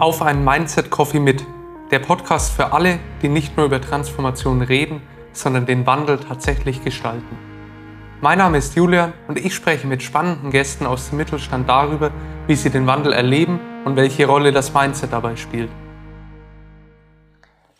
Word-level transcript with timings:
auf 0.00 0.22
einen 0.22 0.42
Mindset 0.42 0.88
Coffee 0.88 1.20
mit. 1.20 1.44
Der 1.90 1.98
Podcast 1.98 2.52
für 2.52 2.72
alle, 2.72 2.98
die 3.20 3.28
nicht 3.28 3.58
nur 3.58 3.66
über 3.66 3.82
Transformation 3.82 4.62
reden, 4.62 5.02
sondern 5.34 5.66
den 5.66 5.86
Wandel 5.86 6.16
tatsächlich 6.16 6.82
gestalten. 6.82 7.38
Mein 8.22 8.38
Name 8.38 8.56
ist 8.56 8.74
Julian 8.76 9.12
und 9.28 9.38
ich 9.38 9.54
spreche 9.54 9.86
mit 9.86 10.02
spannenden 10.02 10.52
Gästen 10.52 10.86
aus 10.86 11.10
dem 11.10 11.18
Mittelstand 11.18 11.68
darüber, 11.68 12.12
wie 12.46 12.54
sie 12.54 12.70
den 12.70 12.86
Wandel 12.86 13.12
erleben 13.12 13.60
und 13.84 13.96
welche 13.96 14.26
Rolle 14.26 14.52
das 14.52 14.72
Mindset 14.72 15.12
dabei 15.12 15.36
spielt. 15.36 15.68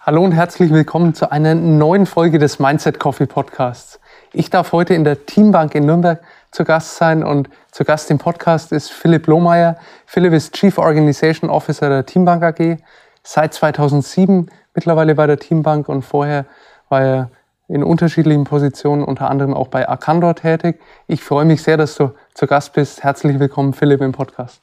Hallo 0.01 0.23
und 0.23 0.33
herzlich 0.33 0.71
willkommen 0.71 1.15
zu 1.15 1.33
einer 1.33 1.55
neuen 1.55 2.05
Folge 2.05 2.39
des 2.39 2.59
Mindset 2.59 3.01
Coffee 3.01 3.27
Podcasts. 3.27 3.99
Ich 4.35 4.51
darf 4.51 4.73
heute 4.73 4.93
in 4.93 5.05
der 5.05 5.25
Teambank 5.25 5.75
in 5.75 5.87
Nürnberg 5.87 6.21
zu 6.51 6.65
Gast 6.65 6.97
sein 6.97 7.23
und 7.23 7.49
zu 7.71 7.85
Gast 7.85 8.11
im 8.11 8.19
Podcast 8.19 8.73
ist 8.73 8.91
Philipp 8.91 9.27
Lohmeier. 9.27 9.77
Philipp 10.07 10.33
ist 10.33 10.55
Chief 10.55 10.77
Organization 10.79 11.49
Officer 11.49 11.89
der 11.89 12.07
Teambank 12.07 12.43
AG, 12.43 12.79
seit 13.23 13.55
2007 13.55 14.51
mittlerweile 14.75 15.15
bei 15.15 15.27
der 15.27 15.39
Teambank 15.39 15.89
und 15.89 16.03
vorher 16.03 16.47
war 16.89 17.03
er 17.03 17.31
in 17.69 17.85
unterschiedlichen 17.85 18.45
Positionen, 18.45 19.05
unter 19.05 19.31
anderem 19.31 19.55
auch 19.55 19.69
bei 19.69 19.89
Arcandor 19.89 20.35
tätig. 20.35 20.81
Ich 21.07 21.23
freue 21.23 21.45
mich 21.45 21.63
sehr, 21.63 21.77
dass 21.77 21.95
du 21.95 22.13
zu 22.35 22.49
Gast 22.49 22.73
bist. 22.73 23.05
Herzlich 23.05 23.39
willkommen, 23.39 23.73
Philipp, 23.73 24.01
im 24.01 24.11
Podcast. 24.11 24.61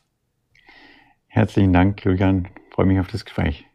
Herzlichen 1.27 1.71
Dank, 1.71 2.03
Julian. 2.03 2.49
Ich 2.67 2.75
freue 2.75 2.85
mich 2.85 2.99
auf 2.99 3.07
das 3.07 3.23
Gespräch. 3.23 3.65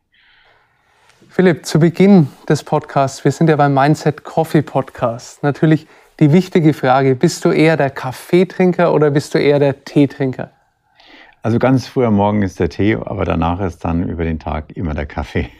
Philipp, 1.30 1.64
zu 1.64 1.80
Beginn 1.80 2.28
des 2.46 2.62
Podcasts, 2.62 3.24
wir 3.24 3.32
sind 3.32 3.48
ja 3.48 3.56
beim 3.56 3.72
Mindset 3.72 4.22
Coffee 4.22 4.60
Podcast. 4.60 5.42
Natürlich 5.42 5.86
die 6.22 6.32
wichtige 6.32 6.72
Frage, 6.72 7.16
bist 7.16 7.44
du 7.44 7.50
eher 7.50 7.76
der 7.76 7.90
Kaffeetrinker 7.90 8.94
oder 8.94 9.10
bist 9.10 9.34
du 9.34 9.38
eher 9.38 9.58
der 9.58 9.84
Teetrinker? 9.84 10.50
Also 11.42 11.58
ganz 11.58 11.88
früh 11.88 12.06
am 12.06 12.14
Morgen 12.14 12.42
ist 12.42 12.60
der 12.60 12.68
Tee, 12.68 12.94
aber 12.94 13.24
danach 13.24 13.58
ist 13.60 13.84
dann 13.84 14.08
über 14.08 14.22
den 14.22 14.38
Tag 14.38 14.76
immer 14.76 14.94
der 14.94 15.06
Kaffee. 15.06 15.50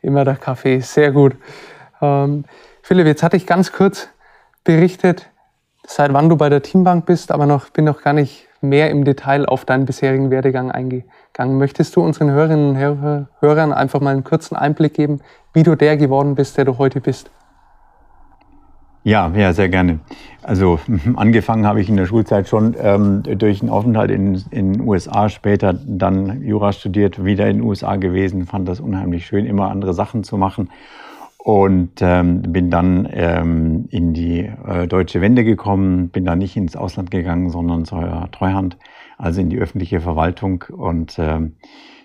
Immer 0.00 0.24
der 0.24 0.36
Kaffee, 0.36 0.78
sehr 0.78 1.10
gut. 1.10 1.34
Ähm, 2.00 2.44
Philipp, 2.82 3.08
jetzt 3.08 3.24
hatte 3.24 3.36
ich 3.36 3.48
ganz 3.48 3.72
kurz 3.72 4.10
berichtet, 4.62 5.28
seit 5.88 6.12
wann 6.12 6.28
du 6.28 6.36
bei 6.36 6.48
der 6.48 6.62
Teambank 6.62 7.04
bist, 7.04 7.32
aber 7.32 7.46
noch, 7.46 7.70
bin 7.70 7.84
noch 7.84 8.02
gar 8.02 8.12
nicht 8.12 8.46
mehr 8.60 8.90
im 8.90 9.04
Detail 9.04 9.44
auf 9.46 9.64
deinen 9.64 9.86
bisherigen 9.86 10.30
Werdegang 10.30 10.70
eingegangen. 10.70 11.58
Möchtest 11.58 11.96
du 11.96 12.00
unseren 12.00 12.30
Hörerinnen 12.30 12.76
und 12.76 13.26
Hörern 13.40 13.72
einfach 13.72 14.00
mal 14.00 14.10
einen 14.10 14.22
kurzen 14.22 14.54
Einblick 14.54 14.94
geben, 14.94 15.20
wie 15.52 15.64
du 15.64 15.74
der 15.74 15.96
geworden 15.96 16.36
bist, 16.36 16.58
der 16.58 16.64
du 16.64 16.78
heute 16.78 17.00
bist? 17.00 17.28
Ja, 19.04 19.32
ja, 19.34 19.52
sehr 19.52 19.68
gerne. 19.68 19.98
Also 20.42 20.78
angefangen 21.16 21.66
habe 21.66 21.80
ich 21.80 21.88
in 21.88 21.96
der 21.96 22.06
Schulzeit 22.06 22.48
schon 22.48 22.76
ähm, 22.78 23.22
durch 23.24 23.60
einen 23.60 23.70
Aufenthalt 23.70 24.12
in 24.12 24.44
den 24.52 24.80
USA, 24.80 25.28
später 25.28 25.72
dann 25.72 26.42
Jura 26.42 26.72
studiert, 26.72 27.24
wieder 27.24 27.48
in 27.48 27.58
den 27.58 27.66
USA 27.66 27.96
gewesen, 27.96 28.46
fand 28.46 28.68
das 28.68 28.78
unheimlich 28.78 29.26
schön, 29.26 29.46
immer 29.46 29.70
andere 29.70 29.92
Sachen 29.92 30.22
zu 30.22 30.36
machen. 30.36 30.70
Und 31.38 31.94
ähm, 32.00 32.42
bin 32.42 32.70
dann 32.70 33.08
ähm, 33.12 33.86
in 33.90 34.14
die 34.14 34.48
äh, 34.64 34.86
deutsche 34.86 35.20
Wende 35.20 35.42
gekommen, 35.42 36.10
bin 36.10 36.24
dann 36.24 36.38
nicht 36.38 36.56
ins 36.56 36.76
Ausland 36.76 37.10
gegangen, 37.10 37.50
sondern 37.50 37.84
zur 37.84 38.28
Treuhand, 38.30 38.76
also 39.18 39.40
in 39.40 39.50
die 39.50 39.58
öffentliche 39.58 40.00
Verwaltung. 40.00 40.64
Und 40.70 41.18
ähm, 41.18 41.56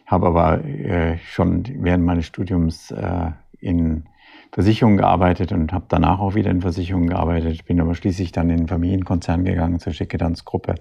habe 0.08 0.26
aber 0.26 0.66
äh, 0.66 1.20
schon 1.20 1.64
während 1.76 2.04
meines 2.04 2.26
Studiums 2.26 2.90
äh, 2.90 3.30
in 3.60 4.06
Versicherungen 4.52 4.98
gearbeitet 4.98 5.52
und 5.52 5.74
habe 5.74 5.86
danach 5.88 6.20
auch 6.20 6.36
wieder 6.36 6.52
in 6.52 6.62
Versicherungen 6.62 7.10
gearbeitet. 7.10 7.66
Bin 7.66 7.80
aber 7.82 7.96
schließlich 7.96 8.32
dann 8.32 8.50
in 8.50 8.58
den 8.58 8.68
Familienkonzern 8.68 9.44
gegangen, 9.44 9.80
zur 9.80 9.94
Schickedanz-Gruppe. 9.94 10.76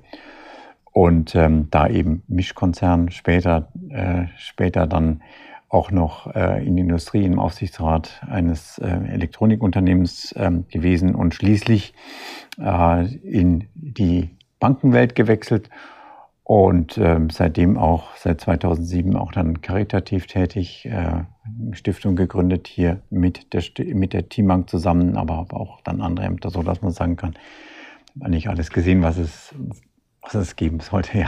Und 0.92 1.34
ähm, 1.34 1.68
da 1.70 1.88
eben 1.88 2.22
Mischkonzern, 2.26 3.10
später, 3.10 3.68
äh, 3.90 4.24
später 4.38 4.86
dann 4.86 5.22
auch 5.68 5.90
noch 5.90 6.34
äh, 6.34 6.64
in 6.66 6.76
die 6.76 6.82
Industrie 6.82 7.24
im 7.24 7.38
Aufsichtsrat 7.38 8.22
eines 8.26 8.78
äh, 8.78 8.86
Elektronikunternehmens 8.86 10.32
äh, 10.32 10.50
gewesen 10.70 11.14
und 11.14 11.34
schließlich 11.34 11.92
äh, 12.58 13.06
in 13.16 13.64
die 13.74 14.30
Bankenwelt 14.58 15.14
gewechselt 15.14 15.68
und 16.46 16.96
ähm, 16.98 17.28
seitdem 17.28 17.76
auch, 17.76 18.14
seit 18.14 18.40
2007 18.40 19.16
auch 19.16 19.32
dann 19.32 19.62
karitativ 19.62 20.28
tätig, 20.28 20.86
äh, 20.86 21.24
Stiftung 21.72 22.14
gegründet 22.14 22.68
hier 22.68 23.00
mit 23.10 23.52
der, 23.52 23.64
mit 23.92 24.12
der 24.12 24.28
Teambank 24.28 24.70
zusammen, 24.70 25.16
aber 25.16 25.40
auch 25.50 25.80
dann 25.80 26.00
andere 26.00 26.24
Ämter, 26.24 26.50
so 26.50 26.62
dass 26.62 26.82
man 26.82 26.92
sagen 26.92 27.16
kann, 27.16 27.34
eigentlich 28.20 28.48
alles 28.48 28.70
gesehen, 28.70 29.02
was 29.02 29.18
es, 29.18 29.56
was 30.22 30.34
es 30.36 30.54
geben 30.54 30.78
sollte, 30.78 31.18
ja. 31.18 31.26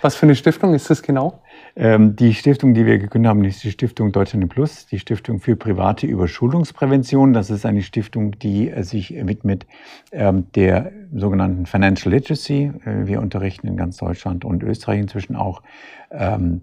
Was 0.00 0.14
für 0.14 0.26
eine 0.26 0.36
Stiftung 0.36 0.74
ist 0.74 0.88
das 0.90 1.02
genau? 1.02 1.42
Ähm, 1.74 2.14
die 2.14 2.32
Stiftung, 2.32 2.72
die 2.72 2.86
wir 2.86 2.98
gegründet 2.98 3.30
haben, 3.30 3.42
ist 3.42 3.64
die 3.64 3.72
Stiftung 3.72 4.12
Deutschland 4.12 4.48
Plus, 4.48 4.86
die 4.86 5.00
Stiftung 5.00 5.40
für 5.40 5.56
private 5.56 6.06
Überschulungsprävention. 6.06 7.32
Das 7.32 7.50
ist 7.50 7.66
eine 7.66 7.82
Stiftung, 7.82 8.38
die 8.38 8.70
äh, 8.70 8.84
sich 8.84 9.10
widmet 9.26 9.66
ähm, 10.12 10.46
der 10.54 10.92
sogenannten 11.12 11.66
Financial 11.66 12.14
Literacy. 12.14 12.70
Äh, 12.84 13.06
wir 13.06 13.20
unterrichten 13.20 13.66
in 13.66 13.76
ganz 13.76 13.96
Deutschland 13.96 14.44
und 14.44 14.62
Österreich 14.62 15.00
inzwischen 15.00 15.34
auch 15.34 15.62
ähm, 16.12 16.62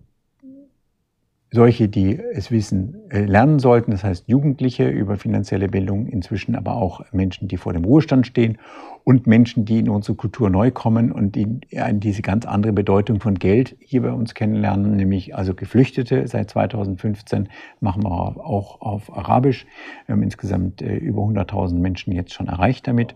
solche, 1.56 1.88
die 1.88 2.20
es 2.20 2.52
wissen, 2.52 3.10
äh, 3.10 3.26
lernen 3.26 3.58
sollten, 3.58 3.92
das 3.92 4.04
heißt 4.04 4.26
Jugendliche 4.28 4.88
über 4.88 5.18
finanzielle 5.18 5.68
Bildung, 5.68 6.06
inzwischen 6.06 6.56
aber 6.56 6.76
auch 6.76 7.02
Menschen, 7.12 7.48
die 7.48 7.58
vor 7.58 7.74
dem 7.74 7.86
Ruhestand 7.86 8.28
stehen 8.28 8.60
und 9.04 9.26
Menschen, 9.26 9.66
die 9.66 9.80
in 9.80 9.90
unsere 9.90 10.16
Kultur 10.16 10.50
neu 10.52 10.70
kommen 10.70 11.12
und 11.12 11.36
die 11.36 11.48
diese 11.94 12.22
ganz 12.22 12.46
andere 12.46 12.74
Bedeutung 12.74 13.20
von 13.20 13.36
Geld 13.36 13.76
hier 13.80 14.02
bei 14.04 14.12
uns 14.12 14.34
kennenlernen, 14.34 14.96
nämlich 14.96 15.36
also 15.36 15.54
Geflüchtete. 15.56 16.28
Seit 16.28 16.52
2015 16.52 17.50
machen 17.80 18.04
wir 18.04 18.12
auch 18.12 18.82
auf 18.82 19.16
Arabisch. 19.16 19.66
Wir 20.06 20.14
haben 20.14 20.24
insgesamt 20.24 20.82
äh, 20.82 20.96
über 20.98 21.22
100.000 21.22 21.76
Menschen 21.76 22.14
jetzt 22.14 22.34
schon 22.34 22.48
erreicht 22.48 22.88
damit 22.88 23.16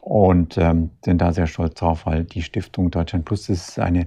und 0.00 0.58
ähm, 0.58 0.90
sind 1.04 1.20
da 1.20 1.32
sehr 1.32 1.46
stolz 1.46 1.74
drauf, 1.74 2.06
weil 2.06 2.24
die 2.24 2.42
Stiftung 2.42 2.90
Deutschland 2.90 3.24
Plus 3.24 3.48
ist 3.48 3.78
eine 3.78 4.06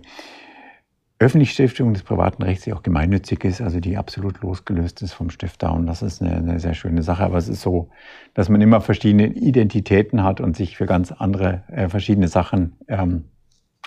öffentliche 1.21 1.53
Stiftung 1.53 1.93
des 1.93 2.01
privaten 2.01 2.41
Rechts, 2.41 2.63
die 2.63 2.73
auch 2.73 2.81
gemeinnützig 2.81 3.43
ist, 3.43 3.61
also 3.61 3.79
die 3.79 3.95
absolut 3.95 4.41
losgelöst 4.41 5.03
ist 5.03 5.13
vom 5.13 5.29
Stifter. 5.29 5.71
Und 5.71 5.85
das 5.85 6.01
ist 6.01 6.21
eine, 6.21 6.35
eine, 6.35 6.59
sehr 6.59 6.73
schöne 6.73 7.03
Sache. 7.03 7.23
Aber 7.23 7.37
es 7.37 7.47
ist 7.47 7.61
so, 7.61 7.89
dass 8.33 8.49
man 8.49 8.59
immer 8.59 8.81
verschiedene 8.81 9.27
Identitäten 9.27 10.23
hat 10.23 10.41
und 10.41 10.57
sich 10.57 10.77
für 10.77 10.87
ganz 10.87 11.11
andere, 11.11 11.63
äh, 11.71 11.89
verschiedene 11.89 12.27
Sachen 12.27 12.75
ähm, 12.87 13.25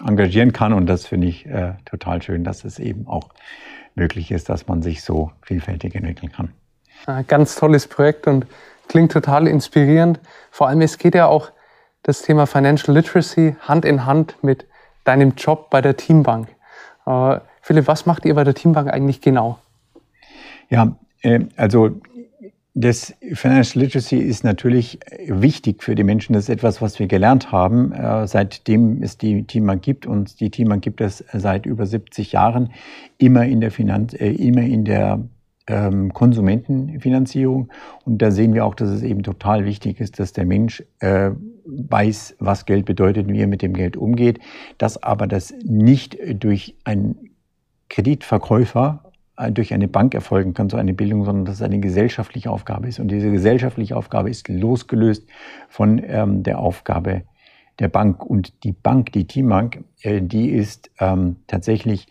engagieren 0.07 0.53
kann. 0.53 0.73
Und 0.73 0.87
das 0.87 1.07
finde 1.07 1.27
ich 1.27 1.45
äh, 1.47 1.75
total 1.85 2.23
schön, 2.23 2.45
dass 2.45 2.65
es 2.65 2.79
eben 2.79 3.09
auch 3.09 3.31
möglich 3.97 4.31
ist, 4.31 4.49
dass 4.49 4.69
man 4.69 4.83
sich 4.83 5.03
so 5.03 5.33
vielfältig 5.43 5.97
entwickeln 5.97 6.31
kann. 6.31 6.53
Ein 7.07 7.27
ganz 7.27 7.57
tolles 7.57 7.89
Projekt 7.89 8.29
und 8.29 8.47
klingt 8.87 9.11
total 9.11 9.49
inspirierend. 9.49 10.21
Vor 10.53 10.69
allem, 10.69 10.83
es 10.83 10.99
geht 10.99 11.17
ja 11.17 11.27
auch 11.27 11.51
das 12.05 12.23
Thema 12.23 12.47
Financial 12.47 12.97
Literacy 12.97 13.57
Hand 13.61 13.85
in 13.85 14.07
Hand 14.07 14.37
mit 14.43 14.67
deinem 15.03 15.35
Job 15.37 15.69
bei 15.71 15.81
der 15.81 15.97
Teambank. 15.97 16.54
Äh, 17.07 17.41
Philipp, 17.63 17.87
was 17.87 18.07
macht 18.07 18.25
ihr 18.25 18.35
bei 18.35 18.45
der 18.45 18.55
Teambank 18.55 18.93
eigentlich 18.93 19.21
genau? 19.21 19.59
Ja, 20.71 20.97
äh, 21.23 21.41
also 21.57 22.01
das 22.77 23.15
Financial 23.35 23.85
Literacy 23.85 24.19
ist 24.19 24.43
natürlich 24.43 24.99
wichtig 25.29 25.85
für 25.85 25.95
die 25.95 26.03
Menschen. 26.03 26.33
Das 26.33 26.45
ist 26.45 26.49
etwas, 26.49 26.83
was 26.83 26.99
wir 26.99 27.07
gelernt 27.07 27.53
haben, 27.53 27.93
äh, 27.93 28.27
seitdem 28.27 29.01
es 29.01 29.17
die 29.17 29.45
Teambank 29.45 29.83
gibt. 29.83 30.07
Und 30.07 30.41
die 30.41 30.51
Teambank 30.51 30.83
gibt 30.83 31.01
es 31.01 31.25
seit 31.33 31.67
über 31.67 31.87
70 31.87 32.33
Jahren 32.33 32.73
immer 33.17 33.45
in 33.45 33.61
der 33.61 33.71
Finanz, 33.71 34.13
äh, 34.15 34.33
immer 34.33 34.63
in 34.63 34.85
der 34.85 35.21
ähm, 35.67 36.13
Konsumentenfinanzierung. 36.13 37.71
Und 38.05 38.21
da 38.21 38.31
sehen 38.31 38.55
wir 38.55 38.65
auch, 38.65 38.75
dass 38.75 38.91
es 38.91 39.03
eben 39.03 39.23
total 39.23 39.65
wichtig 39.65 40.01
ist, 40.01 40.19
dass 40.19 40.33
der 40.33 40.45
Mensch 40.45 40.85
äh, 41.01 41.31
weiß, 41.65 42.37
was 42.39 42.67
Geld 42.67 42.85
bedeutet, 42.85 43.29
wie 43.29 43.41
er 43.41 43.47
mit 43.47 43.63
dem 43.63 43.73
Geld 43.73 43.97
umgeht, 43.97 44.41
dass 44.79 45.03
aber 45.03 45.27
das 45.27 45.55
nicht 45.65 46.19
durch 46.43 46.77
einen 46.85 47.31
Kreditverkäufer 47.89 49.05
äh, 49.37 49.51
durch 49.51 49.73
eine 49.75 49.89
Bank 49.89 50.15
erfolgen 50.15 50.55
kann, 50.55 50.69
so 50.69 50.77
eine 50.77 50.95
Bildung, 50.95 51.25
sondern 51.25 51.45
dass 51.45 51.57
es 51.57 51.63
eine 51.63 51.81
gesellschaftliche 51.81 52.51
Aufgabe 52.51 52.89
ist. 52.89 53.01
Und 53.01 53.09
diese 53.09 53.31
gesellschaftliche 53.31 53.97
Aufgabe 53.97 54.31
ist 54.31 54.49
losgelöst 54.49 55.27
von 55.69 56.01
ähm, 56.05 56.43
der 56.43 56.59
Aufgabe 56.59 57.23
der 57.79 57.89
Bank. 57.89 58.25
Und 58.25 58.65
die 58.65 58.73
Bank, 58.73 59.13
die 59.13 59.27
Teambank, 59.27 59.85
äh, 60.03 60.21
die 60.21 60.51
ist 60.51 60.91
ähm, 61.01 61.37
tatsächlich 61.47 62.07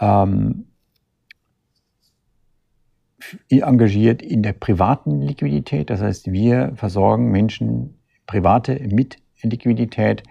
ähm, 0.00 0.66
engagiert 3.48 4.22
in 4.22 4.42
der 4.42 4.52
privaten 4.52 5.22
Liquidität. 5.22 5.90
Das 5.90 6.00
heißt, 6.00 6.32
wir 6.32 6.72
versorgen 6.76 7.30
Menschen, 7.30 7.98
Private 8.26 8.80
mit 8.90 9.18
Liquidität. 9.42 10.22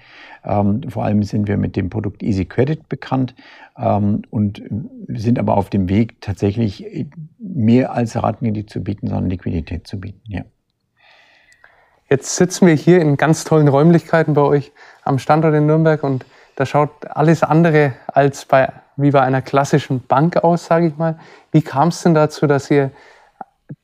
Ähm, 0.44 0.82
vor 0.90 1.06
allem 1.06 1.24
sind 1.24 1.48
wir 1.48 1.58
mit 1.58 1.76
dem 1.76 1.90
Produkt 1.90 2.24
Easy 2.24 2.46
Credit 2.46 2.88
bekannt 2.90 3.36
ähm, 3.78 4.24
und 4.30 4.62
sind 5.08 5.40
aber 5.40 5.58
auf 5.58 5.70
dem 5.70 5.90
Weg, 5.90 6.22
tatsächlich 6.22 6.86
mehr 7.40 7.94
als 7.94 8.16
Ratenkredit 8.16 8.70
zu 8.70 8.84
bieten, 8.84 9.08
sondern 9.08 9.30
Liquidität 9.30 9.88
zu 9.88 10.00
bieten. 10.00 10.22
Ja. 10.26 10.44
Jetzt 12.10 12.36
sitzen 12.36 12.68
wir 12.68 12.76
hier 12.76 13.02
in 13.02 13.18
ganz 13.18 13.46
tollen 13.46 13.68
Räumlichkeiten 13.68 14.36
bei 14.36 14.42
euch 14.42 14.72
am 15.04 15.18
Standort 15.18 15.56
in 15.56 15.66
Nürnberg 15.66 16.04
und 16.04 16.26
da 16.56 16.66
schaut 16.66 17.08
alles 17.08 17.44
andere 17.44 17.94
als 18.08 18.46
bei 18.46 18.72
wie 18.98 19.12
bei 19.12 19.22
einer 19.22 19.42
klassischen 19.42 20.06
Bank 20.06 20.38
aus, 20.38 20.66
sage 20.66 20.88
ich 20.88 20.98
mal. 20.98 21.18
Wie 21.52 21.62
kam 21.62 21.90
es 21.90 22.02
denn 22.04 22.14
dazu, 22.14 22.48
dass 22.48 22.72
ihr 22.72 22.92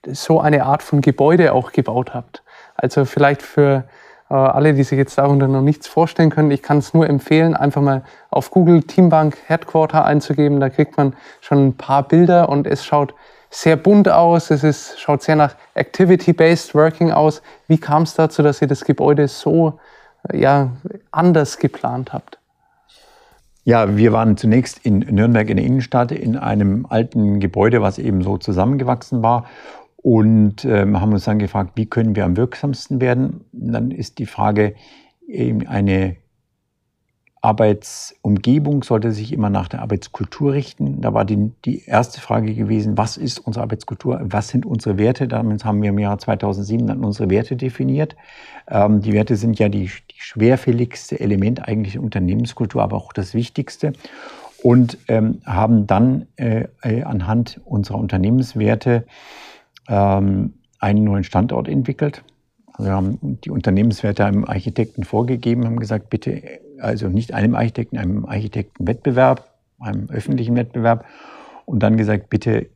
so 0.07 0.39
eine 0.39 0.65
Art 0.65 0.83
von 0.83 1.01
Gebäude 1.01 1.53
auch 1.53 1.71
gebaut 1.71 2.13
habt? 2.13 2.43
Also 2.75 3.05
vielleicht 3.05 3.41
für 3.41 3.83
äh, 4.29 4.33
alle, 4.33 4.73
die 4.73 4.83
sich 4.83 4.97
jetzt 4.97 5.17
darunter 5.17 5.47
noch 5.47 5.61
nichts 5.61 5.87
vorstellen 5.87 6.29
können, 6.29 6.51
ich 6.51 6.63
kann 6.63 6.77
es 6.77 6.93
nur 6.93 7.07
empfehlen, 7.07 7.55
einfach 7.55 7.81
mal 7.81 8.03
auf 8.29 8.49
Google 8.51 8.83
Teambank 8.83 9.37
Headquarter 9.47 10.05
einzugeben. 10.05 10.59
Da 10.59 10.69
kriegt 10.69 10.97
man 10.97 11.13
schon 11.41 11.67
ein 11.67 11.77
paar 11.77 12.07
Bilder 12.07 12.49
und 12.49 12.65
es 12.65 12.85
schaut 12.85 13.13
sehr 13.49 13.75
bunt 13.75 14.07
aus. 14.09 14.49
Es 14.49 14.63
ist, 14.63 14.99
schaut 14.99 15.21
sehr 15.21 15.35
nach 15.35 15.55
Activity-Based 15.75 16.73
Working 16.73 17.11
aus. 17.11 17.41
Wie 17.67 17.77
kam 17.77 18.03
es 18.03 18.15
dazu, 18.15 18.41
dass 18.41 18.61
ihr 18.61 18.67
das 18.67 18.85
Gebäude 18.85 19.27
so 19.27 19.79
ja, 20.31 20.69
anders 21.11 21.57
geplant 21.57 22.13
habt? 22.13 22.40
Ja, 23.63 23.95
wir 23.95 24.11
waren 24.11 24.37
zunächst 24.37 24.83
in 24.83 24.99
Nürnberg 24.99 25.49
in 25.49 25.57
der 25.57 25.65
Innenstadt 25.65 26.11
in 26.11 26.35
einem 26.35 26.87
alten 26.89 27.39
Gebäude, 27.39 27.81
was 27.81 27.99
eben 27.99 28.23
so 28.23 28.37
zusammengewachsen 28.37 29.21
war 29.21 29.45
und 29.97 30.65
ähm, 30.65 30.99
haben 30.99 31.13
uns 31.13 31.25
dann 31.25 31.37
gefragt, 31.37 31.73
wie 31.75 31.85
können 31.85 32.15
wir 32.15 32.25
am 32.25 32.37
wirksamsten 32.37 33.01
werden. 33.01 33.45
dann 33.51 33.91
ist 33.91 34.17
die 34.17 34.25
Frage, 34.25 34.73
eben 35.27 35.67
eine 35.67 36.17
Arbeitsumgebung 37.43 38.83
sollte 38.83 39.11
sich 39.11 39.33
immer 39.33 39.49
nach 39.49 39.67
der 39.67 39.81
Arbeitskultur 39.81 40.53
richten. 40.53 41.01
Da 41.01 41.13
war 41.15 41.25
die, 41.25 41.51
die 41.65 41.85
erste 41.85 42.21
Frage 42.21 42.53
gewesen, 42.53 42.99
was 42.99 43.17
ist 43.17 43.39
unsere 43.39 43.63
Arbeitskultur, 43.63 44.21
was 44.23 44.49
sind 44.49 44.63
unsere 44.63 44.99
Werte? 44.99 45.27
Damit 45.27 45.65
haben 45.65 45.81
wir 45.81 45.89
im 45.89 45.97
Jahr 45.97 46.19
2007 46.19 46.85
dann 46.85 47.03
unsere 47.03 47.31
Werte 47.31 47.55
definiert. 47.55 48.15
Ähm, 48.69 49.01
die 49.01 49.13
Werte 49.13 49.35
sind 49.37 49.57
ja 49.57 49.69
die, 49.69 49.85
die 49.85 50.19
schwerfälligste 50.19 51.19
Element 51.19 51.67
eigentlich 51.67 51.93
der 51.93 52.03
Unternehmenskultur, 52.03 52.83
aber 52.83 52.95
auch 52.95 53.11
das 53.11 53.33
Wichtigste. 53.33 53.93
Und 54.61 54.99
ähm, 55.07 55.41
haben 55.43 55.87
dann 55.87 56.27
äh, 56.35 56.65
äh 56.83 57.01
anhand 57.01 57.59
unserer 57.65 57.97
Unternehmenswerte 57.97 59.07
ähm, 59.89 60.53
einen 60.79 61.03
neuen 61.03 61.23
Standort 61.23 61.67
entwickelt. 61.67 62.23
Wir 62.77 62.91
haben 62.91 63.39
die 63.43 63.49
Unternehmenswerte 63.49 64.25
einem 64.25 64.45
Architekten 64.45 65.03
vorgegeben, 65.03 65.65
haben 65.65 65.79
gesagt, 65.79 66.09
bitte, 66.09 66.41
also 66.81 67.07
nicht 67.07 67.33
einem 67.33 67.55
Architekten, 67.55 67.97
einem 67.97 68.25
Architektenwettbewerb, 68.25 69.53
einem 69.79 70.09
öffentlichen 70.09 70.55
Wettbewerb. 70.55 71.05
Und 71.65 71.83
dann 71.83 71.97
gesagt, 71.97 72.29
bitte, 72.29 72.69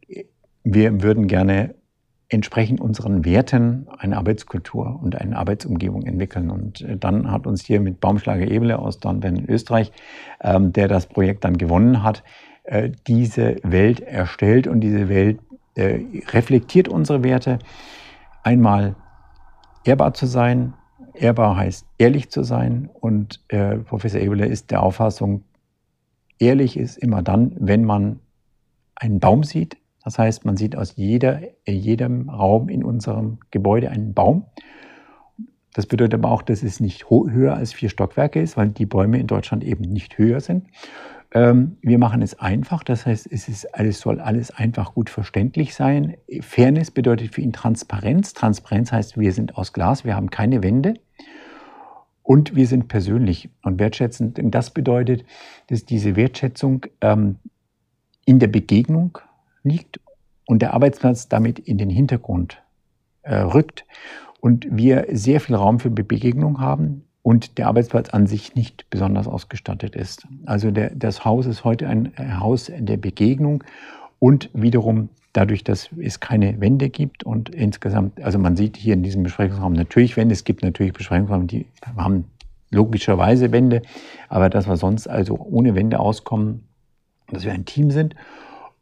wir 0.64 1.02
würden 1.02 1.28
gerne 1.28 1.76
entsprechend 2.30 2.82
unseren 2.82 3.24
Werten 3.24 3.88
eine 3.98 4.18
Arbeitskultur 4.18 5.00
und 5.02 5.20
eine 5.20 5.38
Arbeitsumgebung 5.38 6.04
entwickeln. 6.04 6.50
Und 6.50 6.82
äh, 6.82 6.98
dann 6.98 7.32
hat 7.32 7.46
uns 7.46 7.64
hier 7.64 7.80
mit 7.80 8.00
Baumschlager 8.00 8.50
Ebele 8.50 8.80
aus 8.80 9.00
Dornbirn 9.00 9.36
in 9.36 9.50
Österreich, 9.50 9.92
ähm, 10.42 10.74
der 10.74 10.88
das 10.88 11.08
Projekt 11.08 11.44
dann 11.44 11.58
gewonnen 11.58 12.04
hat, 12.04 12.24
äh, 12.64 12.92
diese 13.08 13.58
Welt 13.64 14.00
erstellt 14.00 14.68
und 14.68 14.80
diese 14.82 15.08
Welt 15.08 15.40
äh, 15.76 16.00
reflektiert 16.32 16.88
unsere 16.88 17.24
Werte. 17.24 17.60
Einmal 18.44 18.96
ehrbar 19.84 20.14
zu 20.14 20.26
sein. 20.26 20.74
Ehrbar 21.18 21.56
heißt 21.56 21.86
ehrlich 21.98 22.30
zu 22.30 22.44
sein. 22.44 22.90
Und 22.94 23.42
äh, 23.50 23.78
Professor 23.78 24.22
Ebele 24.22 24.46
ist 24.46 24.72
der 24.72 24.84
Auffassung, 24.84 25.44
ehrlich 26.40 26.78
ist 26.78 26.98
immer 26.98 27.22
dann, 27.22 27.56
wenn 27.60 27.86
man 27.86 28.20
einen 28.96 29.20
Baum 29.20 29.44
sieht. 29.44 29.78
Das 30.04 30.20
heißt, 30.20 30.46
man 30.46 30.56
sieht 30.56 30.76
aus 30.76 30.96
jeder, 30.96 31.42
jedem 31.68 32.30
Raum 32.30 32.70
in 32.70 32.84
unserem 32.84 33.40
Gebäude 33.52 33.90
einen 33.90 34.14
Baum. 34.14 34.46
Das 35.74 35.88
bedeutet 35.88 36.14
aber 36.14 36.32
auch, 36.32 36.42
dass 36.42 36.64
es 36.64 36.80
nicht 36.80 37.10
höher 37.10 37.56
als 37.56 37.74
vier 37.74 37.90
Stockwerke 37.90 38.42
ist, 38.42 38.56
weil 38.56 38.70
die 38.70 38.86
Bäume 38.86 39.20
in 39.20 39.28
Deutschland 39.28 39.64
eben 39.64 39.84
nicht 39.84 40.18
höher 40.18 40.40
sind. 40.40 40.68
Ähm, 41.34 41.78
wir 41.82 41.98
machen 41.98 42.22
es 42.22 42.40
einfach, 42.40 42.84
das 42.84 43.06
heißt, 43.06 43.28
es 43.30 43.50
ist 43.50 43.76
alles, 43.76 44.00
soll 44.00 44.22
alles 44.22 44.52
einfach 44.52 44.94
gut 44.94 45.10
verständlich 45.10 45.76
sein. 45.76 46.16
Fairness 46.40 46.92
bedeutet 46.92 47.34
für 47.34 47.42
ihn 47.42 47.52
Transparenz. 47.52 48.34
Transparenz 48.34 48.92
heißt, 48.92 49.18
wir 49.18 49.34
sind 49.34 49.58
aus 49.58 49.74
Glas, 49.74 50.06
wir 50.06 50.16
haben 50.16 50.30
keine 50.30 50.64
Wände 50.64 50.94
und 52.26 52.56
wir 52.56 52.66
sind 52.66 52.88
persönlich 52.88 53.50
und 53.62 53.80
wertschätzend. 53.80 54.40
Und 54.40 54.52
das 54.52 54.72
bedeutet, 54.72 55.24
dass 55.68 55.86
diese 55.86 56.16
Wertschätzung 56.16 56.88
ähm, 57.02 57.38
in 58.26 58.40
der 58.40 58.48
Begegnung 58.48 59.20
liegt 59.64 60.00
und 60.48 60.64
der 60.64 60.74
Arbeitsplatz 60.74 61.30
damit 61.30 61.60
in 61.60 61.78
den 61.78 61.92
Hintergrund 61.92 62.62
äh, 63.22 63.36
rückt 63.36 63.86
und 64.42 64.68
wir 64.72 65.06
sehr 65.12 65.40
viel 65.40 65.56
Raum 65.56 65.80
für 65.80 65.92
Begegnung 65.92 66.60
haben 66.60 67.04
und 67.22 67.60
der 67.60 67.68
Arbeitsplatz 67.68 68.10
an 68.10 68.26
sich 68.26 68.56
nicht 68.56 68.90
besonders 68.90 69.28
ausgestattet 69.28 69.96
ist. 69.96 70.28
Also 70.48 70.72
der, 70.72 70.96
das 70.96 71.26
Haus 71.26 71.46
ist 71.46 71.64
heute 71.64 71.88
ein 71.88 72.12
Haus 72.40 72.72
der 72.76 72.98
Begegnung 72.98 73.64
und 74.18 74.50
wiederum 74.54 75.10
dadurch, 75.36 75.64
dass 75.64 75.90
es 76.02 76.20
keine 76.20 76.60
Wände 76.62 76.90
gibt 76.90 77.24
und 77.24 77.50
insgesamt, 77.50 78.22
also 78.22 78.40
man 78.40 78.56
sieht 78.56 78.78
hier 78.78 78.94
in 78.94 79.04
diesem 79.04 79.24
Besprechungsraum 79.24 79.74
natürlich 79.74 80.16
Wände, 80.18 80.34
es 80.34 80.44
gibt 80.44 80.64
natürlich 80.64 80.94
Besprechungsräume, 80.94 81.46
die 81.46 81.66
haben 81.96 82.26
logischerweise 82.72 83.52
Wände, 83.52 83.82
aber 84.30 84.50
dass 84.50 84.68
wir 84.68 84.78
sonst 84.78 85.08
also 85.08 85.38
ohne 85.38 85.76
Wände 85.76 86.00
auskommen, 86.00 86.68
dass 87.32 87.44
wir 87.44 87.54
ein 87.54 87.66
Team 87.66 87.92
sind. 87.92 88.16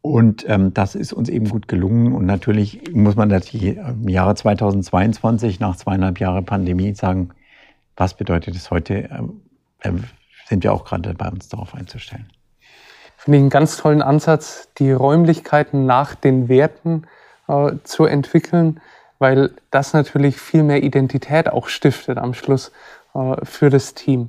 Und 0.00 0.44
ähm, 0.48 0.74
das 0.74 0.94
ist 0.94 1.14
uns 1.14 1.30
eben 1.30 1.48
gut 1.48 1.66
gelungen. 1.66 2.12
Und 2.12 2.26
natürlich 2.26 2.92
muss 2.92 3.16
man 3.16 3.28
natürlich 3.28 3.78
im 3.78 4.08
Jahre 4.08 4.34
2022, 4.34 5.60
nach 5.60 5.76
zweieinhalb 5.76 6.20
Jahren 6.20 6.44
Pandemie, 6.44 6.94
sagen, 6.94 7.30
was 7.96 8.14
bedeutet 8.14 8.54
es 8.54 8.70
heute, 8.70 9.08
äh, 9.80 9.92
sind 10.46 10.62
wir 10.62 10.74
auch 10.74 10.84
gerade 10.84 11.14
dabei, 11.14 11.30
uns 11.30 11.48
darauf 11.48 11.74
einzustellen. 11.74 12.26
Finde 13.24 13.38
ich 13.38 13.42
einen 13.42 13.50
ganz 13.50 13.78
tollen 13.78 14.02
Ansatz, 14.02 14.68
die 14.76 14.92
Räumlichkeiten 14.92 15.86
nach 15.86 16.14
den 16.14 16.50
Werten 16.50 17.06
äh, 17.48 17.72
zu 17.82 18.04
entwickeln, 18.04 18.82
weil 19.18 19.52
das 19.70 19.94
natürlich 19.94 20.38
viel 20.38 20.62
mehr 20.62 20.82
Identität 20.82 21.48
auch 21.48 21.68
stiftet 21.68 22.18
am 22.18 22.34
Schluss 22.34 22.70
äh, 23.14 23.36
für 23.42 23.70
das 23.70 23.94
Team. 23.94 24.28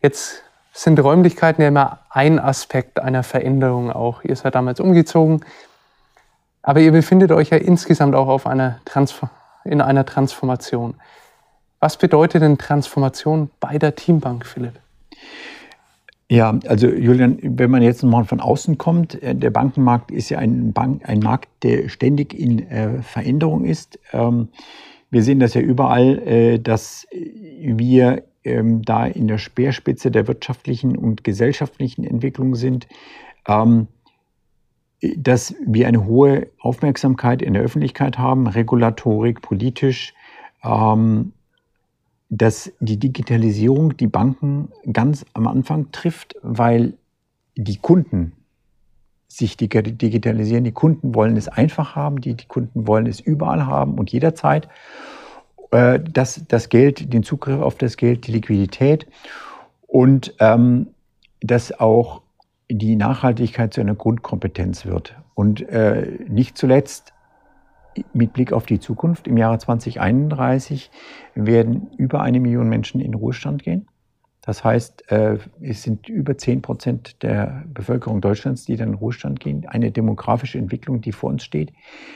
Jetzt 0.00 0.44
sind 0.72 1.00
Räumlichkeiten 1.00 1.60
ja 1.60 1.66
immer 1.66 1.98
ein 2.08 2.38
Aspekt 2.38 3.00
einer 3.00 3.24
Veränderung 3.24 3.90
auch. 3.90 4.22
Ihr 4.22 4.36
seid 4.36 4.54
damals 4.54 4.78
umgezogen, 4.78 5.44
aber 6.62 6.78
ihr 6.78 6.92
befindet 6.92 7.32
euch 7.32 7.50
ja 7.50 7.56
insgesamt 7.56 8.14
auch 8.14 8.28
auf 8.28 8.46
einer 8.46 8.78
in 9.64 9.80
einer 9.80 10.06
Transformation. 10.06 10.94
Was 11.80 11.96
bedeutet 11.96 12.42
denn 12.42 12.58
Transformation 12.58 13.50
bei 13.58 13.76
der 13.76 13.96
Teambank, 13.96 14.46
Philipp? 14.46 14.78
Ja, 16.28 16.58
also 16.66 16.88
Julian, 16.88 17.38
wenn 17.40 17.70
man 17.70 17.82
jetzt 17.82 18.02
mal 18.02 18.24
von 18.24 18.40
außen 18.40 18.78
kommt, 18.78 19.22
äh, 19.22 19.34
der 19.34 19.50
Bankenmarkt 19.50 20.10
ist 20.10 20.28
ja 20.28 20.38
ein, 20.38 20.72
Bank, 20.72 21.08
ein 21.08 21.20
Markt, 21.20 21.48
der 21.62 21.88
ständig 21.88 22.34
in 22.34 22.68
äh, 22.68 23.00
Veränderung 23.02 23.64
ist. 23.64 24.00
Ähm, 24.12 24.48
wir 25.10 25.22
sehen 25.22 25.38
das 25.38 25.54
ja 25.54 25.60
überall, 25.60 26.18
äh, 26.26 26.58
dass 26.58 27.06
wir 27.12 28.24
ähm, 28.42 28.82
da 28.82 29.06
in 29.06 29.28
der 29.28 29.38
Speerspitze 29.38 30.10
der 30.10 30.26
wirtschaftlichen 30.26 30.96
und 30.96 31.22
gesellschaftlichen 31.22 32.02
Entwicklung 32.02 32.56
sind. 32.56 32.88
Ähm, 33.46 33.86
dass 35.16 35.54
wir 35.64 35.86
eine 35.86 36.06
hohe 36.06 36.48
Aufmerksamkeit 36.58 37.42
in 37.42 37.54
der 37.54 37.62
Öffentlichkeit 37.62 38.18
haben, 38.18 38.46
Regulatorik, 38.46 39.42
politisch, 39.42 40.14
ähm, 40.64 41.32
dass 42.28 42.72
die 42.80 42.98
Digitalisierung 42.98 43.96
die 43.96 44.08
Banken 44.08 44.68
ganz 44.92 45.24
am 45.34 45.46
Anfang 45.46 45.92
trifft, 45.92 46.34
weil 46.42 46.94
die 47.56 47.76
Kunden 47.76 48.32
sich 49.28 49.56
digitalisieren. 49.56 50.64
Die 50.64 50.72
Kunden 50.72 51.14
wollen 51.14 51.36
es 51.36 51.48
einfach 51.48 51.94
haben, 51.94 52.20
die, 52.20 52.34
die 52.34 52.46
Kunden 52.46 52.86
wollen 52.86 53.06
es 53.06 53.20
überall 53.20 53.66
haben 53.66 53.94
und 53.98 54.10
jederzeit. 54.10 54.68
Äh, 55.70 56.00
das, 56.00 56.42
das 56.48 56.68
Geld, 56.68 57.12
den 57.12 57.22
Zugriff 57.22 57.60
auf 57.60 57.76
das 57.76 57.96
Geld, 57.96 58.26
die 58.26 58.32
Liquidität 58.32 59.06
und 59.86 60.34
ähm, 60.40 60.88
dass 61.40 61.78
auch 61.78 62.22
die 62.68 62.96
Nachhaltigkeit 62.96 63.72
zu 63.72 63.80
einer 63.80 63.94
Grundkompetenz 63.94 64.86
wird. 64.86 65.14
Und 65.34 65.60
äh, 65.68 66.18
nicht 66.28 66.58
zuletzt 66.58 67.12
mit 68.12 68.32
Blick 68.32 68.52
auf 68.52 68.66
die 68.66 68.80
Zukunft, 68.80 69.26
im 69.28 69.36
Jahre 69.36 69.58
2031 69.58 70.90
werden 71.34 71.90
über 71.96 72.22
eine 72.22 72.40
Million 72.40 72.68
Menschen 72.68 73.00
in 73.00 73.14
Ruhestand 73.14 73.62
gehen. 73.62 73.88
Das 74.46 74.62
heißt, 74.62 75.10
äh, 75.10 75.38
es 75.60 75.82
sind 75.82 76.08
über 76.08 76.38
10 76.38 76.62
Prozent 76.62 77.22
der 77.24 77.64
Bevölkerung 77.66 78.20
Deutschlands, 78.20 78.64
die 78.64 78.76
dann 78.76 78.90
in 78.90 78.94
Ruhestand 78.94 79.40
gehen. 79.40 79.66
Eine 79.66 79.90
demografische 79.90 80.56
Entwicklung, 80.58 81.00
die 81.00 81.10
vor 81.10 81.30
uns 81.30 81.42
steht. 81.42 81.72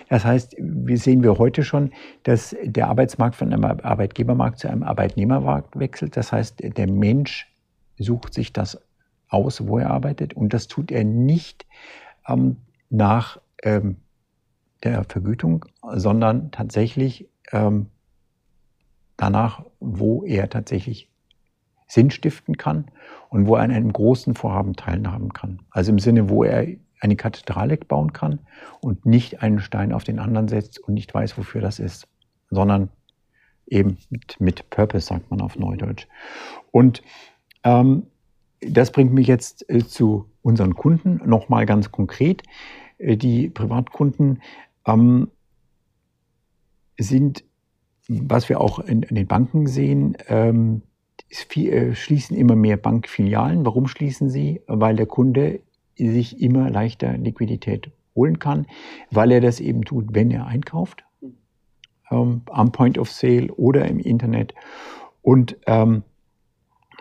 Das 0.09 0.25
heißt, 0.25 0.55
wir 0.57 0.97
sehen 0.97 1.25
wir 1.25 1.39
heute 1.39 1.65
schon, 1.65 1.91
dass 2.23 2.55
der 2.63 2.87
Arbeitsmarkt 2.87 3.35
von 3.35 3.53
einem 3.53 3.65
Arbeitgebermarkt 3.65 4.61
zu 4.61 4.69
einem 4.69 4.85
Arbeitnehmermarkt 4.85 5.77
wechselt. 5.77 6.17
Das 6.17 6.31
heißt, 6.31 6.63
der 6.77 6.89
Mensch 6.89 7.53
sucht 7.99 8.33
sich 8.33 8.53
das 8.53 8.81
aus, 9.29 9.67
wo 9.67 9.79
er 9.79 9.91
arbeitet. 9.91 10.35
Und 10.35 10.55
das 10.55 10.69
tut 10.69 10.93
er 10.93 11.03
nicht 11.03 11.67
ähm, 12.29 12.59
nach 12.91 13.41
ähm, 13.65 13.97
der 14.83 15.05
Vergütung, 15.05 15.67
sondern 15.93 16.51
tatsächlich 16.51 17.29
ähm, 17.53 17.87
danach, 19.17 19.65
wo 19.81 20.25
er 20.25 20.49
tatsächlich 20.49 21.11
Sinn 21.87 22.11
stiften 22.11 22.57
kann 22.57 22.87
und 23.29 23.47
wo 23.47 23.57
er 23.57 23.63
an 23.63 23.73
einem 23.73 23.93
großen 23.93 24.35
Vorhaben 24.35 24.75
teilhaben 24.77 25.33
kann. 25.33 25.61
Also 25.71 25.91
im 25.91 25.99
Sinne, 25.99 26.29
wo 26.29 26.45
er 26.45 26.67
eine 27.01 27.17
Kathedrale 27.17 27.77
bauen 27.77 28.13
kann 28.13 28.41
und 28.81 29.07
nicht 29.07 29.43
einen 29.43 29.61
Stein 29.61 29.93
auf 29.93 30.05
den 30.05 30.19
anderen 30.19 30.49
setzt 30.49 30.79
und 30.79 30.95
nicht 30.95 31.13
weiß, 31.13 31.37
wofür 31.37 31.61
das 31.61 31.79
ist, 31.79 32.07
sondern 32.51 32.91
eben 33.67 33.99
mit, 34.11 34.41
mit 34.41 34.71
Purpose, 34.71 35.07
sagt 35.07 35.31
man 35.31 35.41
auf 35.41 35.57
Neudeutsch. 35.57 36.07
Und 36.71 37.03
ähm, 37.65 38.05
das 38.61 38.93
bringt 38.93 39.13
mich 39.13 39.27
jetzt 39.27 39.69
äh, 39.71 39.85
zu 39.87 40.31
unseren 40.43 40.75
Kunden 40.75 41.21
nochmal 41.25 41.67
ganz 41.67 41.91
konkret. 41.91 42.43
Äh, 42.99 43.17
die 43.17 43.49
Privatkunden 43.49 44.43
ähm, 44.87 45.29
sind, 46.99 47.45
was 48.09 48.49
wir 48.49 48.61
auch 48.61 48.79
in, 48.79 49.03
in 49.03 49.15
den 49.15 49.27
Banken 49.27 49.67
sehen, 49.67 50.17
ähm, 50.29 50.83
viel, 51.29 51.73
äh, 51.73 51.95
schließen 51.95 52.37
immer 52.37 52.57
mehr 52.57 52.77
Bankfilialen. 52.77 53.65
Warum 53.65 53.87
schließen 53.87 54.31
sie? 54.31 54.63
Weil 54.67 54.97
der 54.97 55.07
Kunde 55.07 55.61
sich 55.97 56.41
immer 56.41 56.71
leichter 56.71 57.17
Liquidität 57.17 57.91
holen 58.15 58.39
kann, 58.39 58.67
weil 59.11 59.31
er 59.33 59.41
das 59.41 59.61
eben 59.61 59.85
tut, 59.85 60.15
wenn 60.15 60.31
er 60.31 60.47
einkauft, 60.47 61.05
ähm, 62.11 62.43
am 62.47 62.73
Point 62.73 62.99
of 62.99 63.11
Sale 63.11 63.53
oder 63.53 63.87
im 63.87 63.99
Internet. 63.99 64.55
Und 65.23 65.57
ähm, 65.67 66.03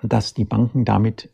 dass 0.03 0.33
die 0.33 0.45
Banken 0.45 0.85
damit 0.85 1.29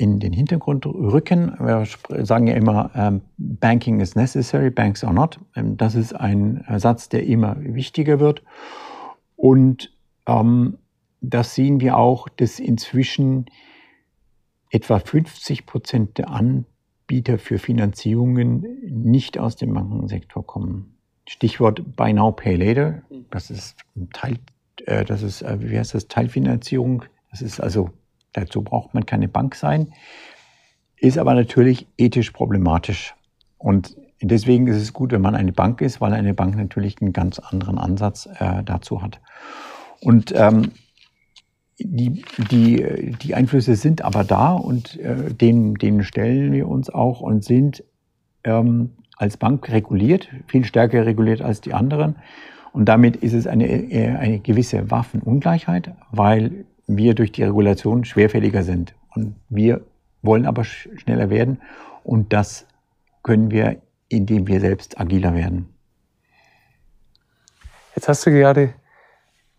in 0.00 0.18
den 0.18 0.32
Hintergrund 0.32 0.86
rücken. 0.86 1.54
Wir 1.58 1.86
sagen 2.24 2.46
ja 2.46 2.54
immer, 2.54 2.90
ähm, 2.94 3.20
Banking 3.36 4.00
is 4.00 4.14
necessary, 4.14 4.70
banks 4.70 5.04
are 5.04 5.12
not. 5.12 5.38
Ähm, 5.54 5.76
das 5.76 5.94
ist 5.94 6.14
ein 6.14 6.64
Satz, 6.78 7.10
der 7.10 7.26
immer 7.26 7.56
wichtiger 7.60 8.18
wird. 8.18 8.42
Und 9.36 9.92
ähm, 10.26 10.78
das 11.20 11.54
sehen 11.54 11.80
wir 11.80 11.98
auch, 11.98 12.30
dass 12.30 12.58
inzwischen 12.58 13.44
etwa 14.70 15.00
50 15.00 15.66
Prozent 15.66 16.16
der 16.16 16.30
Anbieter 16.30 17.38
für 17.38 17.58
Finanzierungen 17.58 18.64
nicht 18.88 19.38
aus 19.38 19.56
dem 19.56 19.74
Bankensektor 19.74 20.46
kommen. 20.46 20.96
Stichwort 21.28 21.94
Buy 21.94 22.14
Now, 22.14 22.32
Pay 22.32 22.56
Later. 22.56 23.02
Das 23.30 23.50
ist 23.50 23.76
Teil, 24.14 24.38
äh, 24.86 25.04
das 25.04 25.22
ist, 25.22 25.42
äh, 25.42 25.58
wie 25.60 25.78
heißt 25.78 25.92
das, 25.92 26.08
Teilfinanzierung. 26.08 27.04
Das 27.30 27.42
ist 27.42 27.60
also, 27.60 27.90
dazu 28.32 28.62
braucht 28.62 28.94
man 28.94 29.06
keine 29.06 29.28
Bank 29.28 29.54
sein. 29.54 29.92
Ist 30.96 31.18
aber 31.18 31.34
natürlich 31.34 31.86
ethisch 31.96 32.30
problematisch. 32.30 33.14
Und 33.58 33.96
deswegen 34.22 34.66
ist 34.66 34.76
es 34.76 34.92
gut, 34.92 35.12
wenn 35.12 35.22
man 35.22 35.34
eine 35.34 35.52
Bank 35.52 35.80
ist, 35.80 36.00
weil 36.00 36.12
eine 36.12 36.34
Bank 36.34 36.56
natürlich 36.56 37.00
einen 37.00 37.12
ganz 37.12 37.38
anderen 37.38 37.78
Ansatz 37.78 38.28
äh, 38.38 38.62
dazu 38.64 39.02
hat. 39.02 39.20
Und 40.00 40.32
ähm, 40.36 40.72
die, 41.78 42.22
die, 42.50 43.16
die 43.22 43.34
Einflüsse 43.34 43.74
sind 43.74 44.02
aber 44.02 44.24
da 44.24 44.52
und 44.52 44.98
äh, 45.00 45.32
denen, 45.32 45.74
denen 45.74 46.04
stellen 46.04 46.52
wir 46.52 46.68
uns 46.68 46.90
auch 46.90 47.20
und 47.20 47.44
sind 47.44 47.84
ähm, 48.44 48.90
als 49.16 49.36
Bank 49.36 49.70
reguliert, 49.70 50.28
viel 50.46 50.64
stärker 50.64 51.06
reguliert 51.06 51.42
als 51.42 51.60
die 51.60 51.74
anderen. 51.74 52.16
Und 52.72 52.86
damit 52.86 53.16
ist 53.16 53.32
es 53.32 53.46
eine, 53.46 53.66
äh, 53.66 54.08
eine 54.10 54.38
gewisse 54.40 54.90
Waffenungleichheit, 54.90 55.92
weil 56.10 56.64
wir 56.96 57.14
durch 57.14 57.32
die 57.32 57.42
Regulation 57.42 58.04
schwerfälliger 58.04 58.62
sind. 58.62 58.94
Und 59.14 59.36
wir 59.48 59.80
wollen 60.22 60.46
aber 60.46 60.64
schneller 60.64 61.30
werden. 61.30 61.60
Und 62.04 62.32
das 62.32 62.66
können 63.22 63.50
wir, 63.50 63.76
indem 64.08 64.46
wir 64.46 64.60
selbst 64.60 65.00
agiler 65.00 65.34
werden. 65.34 65.68
Jetzt 67.94 68.08
hast 68.08 68.26
du 68.26 68.30
gerade 68.30 68.74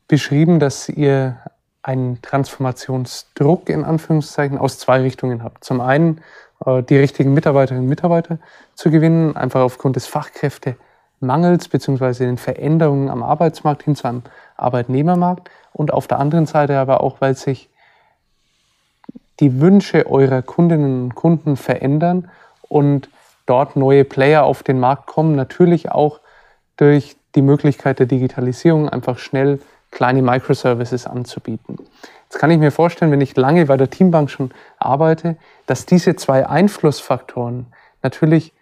beschrieben, 0.07 0.59
dass 0.59 0.89
ihr 0.89 1.39
einen 1.83 2.21
Transformationsdruck 2.21 3.69
in 3.69 3.83
Anführungszeichen 3.83 4.57
aus 4.57 4.77
zwei 4.77 5.01
Richtungen 5.01 5.43
habt. 5.43 5.63
Zum 5.63 5.81
einen 5.81 6.21
äh, 6.65 6.83
die 6.83 6.97
richtigen 6.97 7.33
Mitarbeiterinnen 7.33 7.83
und 7.83 7.89
Mitarbeiter 7.89 8.39
zu 8.75 8.91
gewinnen, 8.91 9.35
einfach 9.35 9.61
aufgrund 9.61 9.95
des 9.95 10.05
Fachkräftemangels 11.21 11.67
beziehungsweise 11.67 12.25
den 12.25 12.37
Veränderungen 12.37 13.09
am 13.09 13.23
Arbeitsmarkt 13.23 13.83
hin 13.83 13.95
zu 13.95 14.07
einem 14.07 14.23
Arbeitnehmermarkt 14.57 15.49
und 15.73 15.93
auf 15.93 16.07
der 16.07 16.19
anderen 16.19 16.45
Seite 16.47 16.77
aber 16.79 17.01
auch, 17.01 17.21
weil 17.21 17.35
sich 17.35 17.69
die 19.39 19.61
Wünsche 19.61 20.07
eurer 20.07 20.41
Kundinnen 20.41 21.03
und 21.03 21.15
Kunden 21.15 21.57
verändern 21.57 22.29
und 22.67 23.09
dort 23.45 23.75
neue 23.75 24.03
Player 24.03 24.43
auf 24.43 24.63
den 24.63 24.79
Markt 24.79 25.07
kommen, 25.07 25.35
natürlich 25.35 25.91
auch 25.91 26.19
durch 26.77 27.15
die 27.35 27.41
Möglichkeit 27.41 27.99
der 27.99 28.05
Digitalisierung 28.07 28.89
einfach 28.89 29.17
schnell 29.17 29.59
kleine 29.89 30.21
Microservices 30.21 31.05
anzubieten. 31.05 31.77
Jetzt 32.23 32.39
kann 32.39 32.51
ich 32.51 32.59
mir 32.59 32.71
vorstellen, 32.71 33.11
wenn 33.11 33.21
ich 33.21 33.35
lange 33.35 33.65
bei 33.65 33.77
der 33.77 33.89
Teambank 33.89 34.29
schon 34.29 34.51
arbeite, 34.79 35.37
dass 35.65 35.85
diese 35.85 36.15
zwei 36.15 36.47
Einflussfaktoren 36.47 37.67
natürlich 38.03 38.53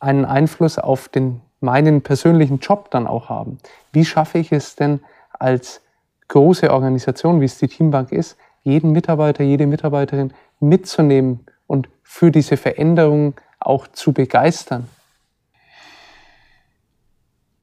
einen 0.00 0.24
Einfluss 0.24 0.78
auf 0.78 1.08
den, 1.08 1.40
meinen 1.60 2.02
persönlichen 2.02 2.58
Job 2.58 2.90
dann 2.90 3.06
auch 3.06 3.28
haben. 3.28 3.58
Wie 3.92 4.04
schaffe 4.04 4.38
ich 4.38 4.52
es 4.52 4.76
denn 4.76 5.00
als 5.32 5.82
große 6.28 6.72
Organisation, 6.72 7.40
wie 7.40 7.46
es 7.46 7.58
die 7.58 7.68
Teambank 7.68 8.12
ist, 8.12 8.36
jeden 8.62 8.92
Mitarbeiter, 8.92 9.44
jede 9.44 9.66
Mitarbeiterin 9.66 10.32
mitzunehmen 10.60 11.46
und 11.66 11.88
für 12.02 12.30
diese 12.30 12.56
Veränderung 12.56 13.34
auch 13.60 13.86
zu 13.88 14.12
begeistern? 14.12 14.88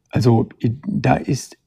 Also 0.09 0.47
da 0.61 1.15
ist 1.15 1.57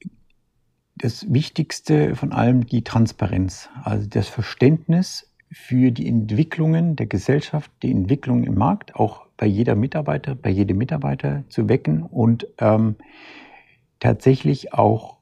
das 0.95 1.31
Wichtigste 1.31 2.15
von 2.15 2.31
allem 2.31 2.65
die 2.65 2.83
Transparenz, 2.83 3.69
also 3.83 4.07
das 4.07 4.27
Verständnis 4.27 5.29
für 5.51 5.91
die 5.91 6.07
Entwicklungen 6.07 6.95
der 6.95 7.05
Gesellschaft, 7.05 7.71
die 7.83 7.91
Entwicklungen 7.91 8.45
im 8.45 8.55
Markt, 8.55 8.95
auch 8.95 9.26
bei 9.37 9.45
jeder 9.45 9.75
Mitarbeiter, 9.75 10.35
bei 10.35 10.49
jedem 10.49 10.77
Mitarbeiter 10.77 11.43
zu 11.49 11.69
wecken 11.69 12.03
und 12.03 12.47
ähm, 12.57 12.95
tatsächlich 13.99 14.73
auch 14.73 15.17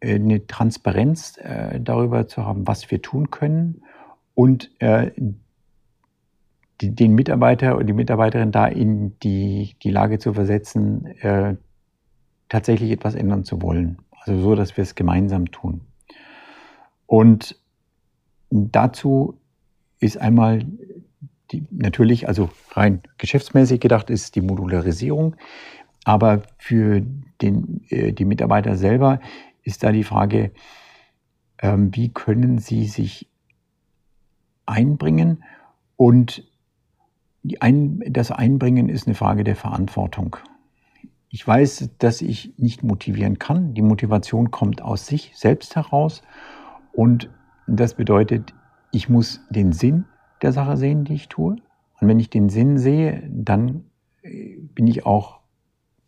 äh, 0.00 0.14
eine 0.14 0.46
Transparenz 0.46 1.38
äh, 1.38 1.80
darüber 1.80 2.28
zu 2.28 2.44
haben, 2.44 2.66
was 2.66 2.90
wir 2.90 3.02
tun 3.02 3.30
können 3.30 3.82
und 4.34 4.70
äh, 4.80 5.10
die, 6.80 6.94
den 6.94 7.14
Mitarbeiter 7.14 7.76
und 7.76 7.86
die 7.86 7.94
Mitarbeiterin 7.94 8.52
da 8.52 8.66
in 8.66 9.18
die, 9.20 9.76
die 9.82 9.90
Lage 9.90 10.18
zu 10.18 10.34
versetzen, 10.34 11.06
äh, 11.22 11.56
tatsächlich 12.48 12.90
etwas 12.90 13.14
ändern 13.14 13.44
zu 13.44 13.62
wollen. 13.62 13.98
Also 14.10 14.40
so, 14.42 14.54
dass 14.54 14.76
wir 14.76 14.82
es 14.82 14.94
gemeinsam 14.94 15.50
tun. 15.50 15.80
Und 17.06 17.58
dazu 18.50 19.38
ist 20.00 20.18
einmal 20.18 20.66
die, 21.52 21.64
natürlich, 21.70 22.28
also 22.28 22.50
rein 22.72 23.02
geschäftsmäßig 23.18 23.80
gedacht, 23.80 24.10
ist 24.10 24.34
die 24.34 24.40
Modularisierung. 24.40 25.36
Aber 26.04 26.42
für 26.58 27.02
den, 27.40 27.82
äh, 27.88 28.12
die 28.12 28.24
Mitarbeiter 28.24 28.76
selber 28.76 29.20
ist 29.62 29.82
da 29.82 29.92
die 29.92 30.04
Frage, 30.04 30.52
ähm, 31.60 31.94
wie 31.94 32.10
können 32.10 32.58
sie 32.58 32.86
sich 32.86 33.28
einbringen? 34.66 35.44
Und 35.96 36.44
ein, 37.60 38.02
das 38.08 38.30
Einbringen 38.30 38.88
ist 38.88 39.06
eine 39.06 39.14
Frage 39.14 39.44
der 39.44 39.56
Verantwortung. 39.56 40.36
Ich 41.28 41.46
weiß, 41.46 41.90
dass 41.98 42.22
ich 42.22 42.54
nicht 42.56 42.82
motivieren 42.82 43.38
kann. 43.38 43.74
Die 43.74 43.82
Motivation 43.82 44.50
kommt 44.50 44.82
aus 44.82 45.06
sich 45.06 45.32
selbst 45.34 45.76
heraus. 45.76 46.22
Und 46.92 47.30
das 47.66 47.94
bedeutet, 47.94 48.54
ich 48.92 49.08
muss 49.08 49.40
den 49.50 49.72
Sinn 49.72 50.06
der 50.46 50.52
Sache 50.52 50.76
sehen, 50.76 51.04
die 51.04 51.14
ich 51.14 51.28
tue. 51.28 51.56
Und 52.00 52.08
wenn 52.08 52.20
ich 52.20 52.30
den 52.30 52.48
Sinn 52.48 52.78
sehe, 52.78 53.22
dann 53.28 53.84
äh, 54.22 54.56
bin 54.74 54.86
ich 54.86 55.04
auch 55.04 55.40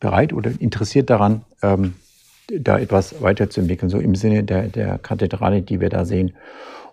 bereit 0.00 0.32
oder 0.32 0.50
interessiert 0.58 1.10
daran, 1.10 1.42
ähm, 1.62 1.94
da 2.50 2.78
etwas 2.78 3.20
weiterzuentwickeln, 3.20 3.90
so 3.90 3.98
im 3.98 4.14
Sinne 4.14 4.42
der, 4.44 4.68
der 4.68 4.98
Kathedrale, 4.98 5.60
die 5.60 5.80
wir 5.80 5.90
da 5.90 6.04
sehen. 6.04 6.32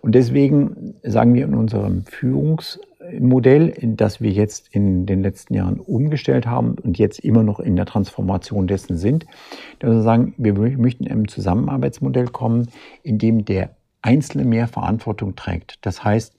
Und 0.02 0.14
deswegen 0.14 0.94
sagen 1.02 1.34
wir 1.34 1.44
in 1.44 1.54
unserem 1.54 2.04
Führungs- 2.04 2.78
Modell, 3.20 3.74
das 3.82 4.20
wir 4.20 4.30
jetzt 4.30 4.68
in 4.72 5.06
den 5.06 5.22
letzten 5.22 5.54
Jahren 5.54 5.78
umgestellt 5.78 6.46
haben 6.46 6.74
und 6.74 6.98
jetzt 6.98 7.20
immer 7.20 7.42
noch 7.42 7.60
in 7.60 7.76
der 7.76 7.86
Transformation 7.86 8.66
dessen 8.66 8.96
sind, 8.96 9.26
dass 9.78 9.90
wir 9.90 10.02
sagen, 10.02 10.34
wir 10.38 10.54
möchten 10.54 11.04
in 11.04 11.12
einem 11.12 11.28
Zusammenarbeitsmodell 11.28 12.28
kommen, 12.28 12.68
in 13.02 13.18
dem 13.18 13.44
der 13.44 13.70
Einzelne 14.02 14.44
mehr 14.44 14.68
Verantwortung 14.68 15.36
trägt. 15.36 15.78
Das 15.82 16.04
heißt, 16.04 16.35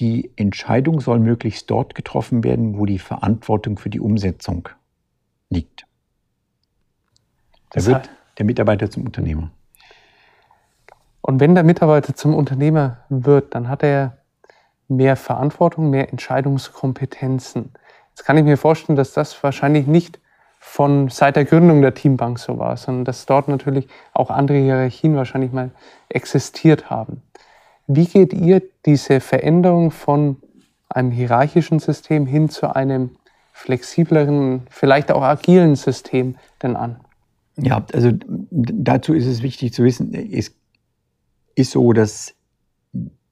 die 0.00 0.32
Entscheidung 0.36 1.00
soll 1.00 1.18
möglichst 1.18 1.70
dort 1.70 1.94
getroffen 1.94 2.42
werden, 2.42 2.78
wo 2.78 2.86
die 2.86 2.98
Verantwortung 2.98 3.78
für 3.78 3.90
die 3.90 4.00
Umsetzung 4.00 4.68
liegt. 5.50 5.86
Da 7.70 7.84
wird 7.84 8.10
der 8.38 8.46
Mitarbeiter 8.46 8.90
zum 8.90 9.04
Unternehmer. 9.04 9.50
Und 11.20 11.38
wenn 11.38 11.54
der 11.54 11.64
Mitarbeiter 11.64 12.14
zum 12.14 12.34
Unternehmer 12.34 13.04
wird, 13.10 13.54
dann 13.54 13.68
hat 13.68 13.82
er 13.82 14.18
mehr 14.88 15.16
Verantwortung, 15.16 15.90
mehr 15.90 16.10
Entscheidungskompetenzen. 16.10 17.72
Jetzt 18.08 18.24
kann 18.24 18.38
ich 18.38 18.44
mir 18.44 18.56
vorstellen, 18.56 18.96
dass 18.96 19.12
das 19.12 19.40
wahrscheinlich 19.42 19.86
nicht 19.86 20.18
von 20.58 21.08
seit 21.08 21.36
der 21.36 21.44
Gründung 21.44 21.80
der 21.82 21.94
Teambank 21.94 22.38
so 22.38 22.58
war, 22.58 22.76
sondern 22.76 23.04
dass 23.04 23.26
dort 23.26 23.48
natürlich 23.48 23.86
auch 24.12 24.30
andere 24.30 24.58
Hierarchien 24.58 25.14
wahrscheinlich 25.14 25.52
mal 25.52 25.70
existiert 26.08 26.90
haben. 26.90 27.22
Wie 27.92 28.04
geht 28.04 28.32
ihr 28.32 28.62
diese 28.86 29.18
Veränderung 29.18 29.90
von 29.90 30.36
einem 30.88 31.10
hierarchischen 31.10 31.80
System 31.80 32.24
hin 32.24 32.48
zu 32.48 32.72
einem 32.76 33.10
flexibleren, 33.52 34.62
vielleicht 34.70 35.10
auch 35.10 35.22
agilen 35.22 35.74
System 35.74 36.36
denn 36.62 36.76
an? 36.76 37.00
Ja, 37.56 37.84
also 37.92 38.12
dazu 38.52 39.12
ist 39.12 39.26
es 39.26 39.42
wichtig 39.42 39.72
zu 39.72 39.82
wissen, 39.82 40.14
es 40.14 40.54
ist 41.56 41.72
so, 41.72 41.92
dass 41.92 42.36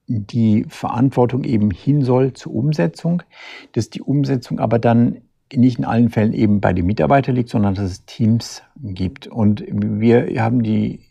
die 0.07 0.65
Verantwortung 0.67 1.45
eben 1.45 1.71
hin 1.71 2.01
soll 2.01 2.33
zur 2.33 2.53
Umsetzung, 2.53 3.23
dass 3.71 3.89
die 3.89 4.01
Umsetzung 4.01 4.59
aber 4.59 4.77
dann 4.77 5.21
nicht 5.53 5.79
in 5.79 5.85
allen 5.85 6.09
Fällen 6.09 6.33
eben 6.33 6.59
bei 6.59 6.73
den 6.73 6.85
Mitarbeitern 6.85 7.35
liegt, 7.35 7.49
sondern 7.49 7.75
dass 7.75 7.85
es 7.85 8.05
Teams 8.05 8.61
gibt. 8.75 9.27
Und 9.27 9.63
wir 9.69 10.43
haben 10.43 10.63
die 10.63 11.05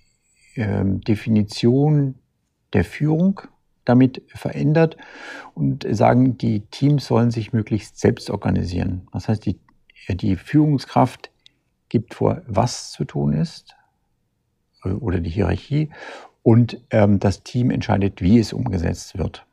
äh, 0.55 0.85
Definition 0.85 2.17
der 2.73 2.85
Führung 2.85 3.41
damit 3.85 4.23
verändert 4.29 4.97
und 5.55 5.87
sagen, 5.91 6.37
die 6.37 6.61
Teams 6.61 7.07
sollen 7.07 7.31
sich 7.31 7.53
möglichst 7.53 7.99
selbst 7.99 8.31
organisieren. 8.31 9.09
Das 9.13 9.29
heißt, 9.29 9.47
die, 9.47 9.59
die 10.09 10.37
Führungskraft 10.37 11.31
gibt 11.89 12.15
vor, 12.15 12.43
was 12.47 12.93
zu 12.93 13.05
tun 13.05 13.33
ist 13.33 13.75
äh, 14.85 14.91
oder 14.91 15.21
die 15.21 15.31
Hierarchie 15.31 15.91
und 16.43 16.81
ähm, 16.91 17.19
das 17.19 17.43
Team 17.43 17.71
entscheidet, 17.71 18.21
wie 18.21 18.39
es 18.39 18.53
umgesetzt 18.53 19.17
wird. 19.17 19.47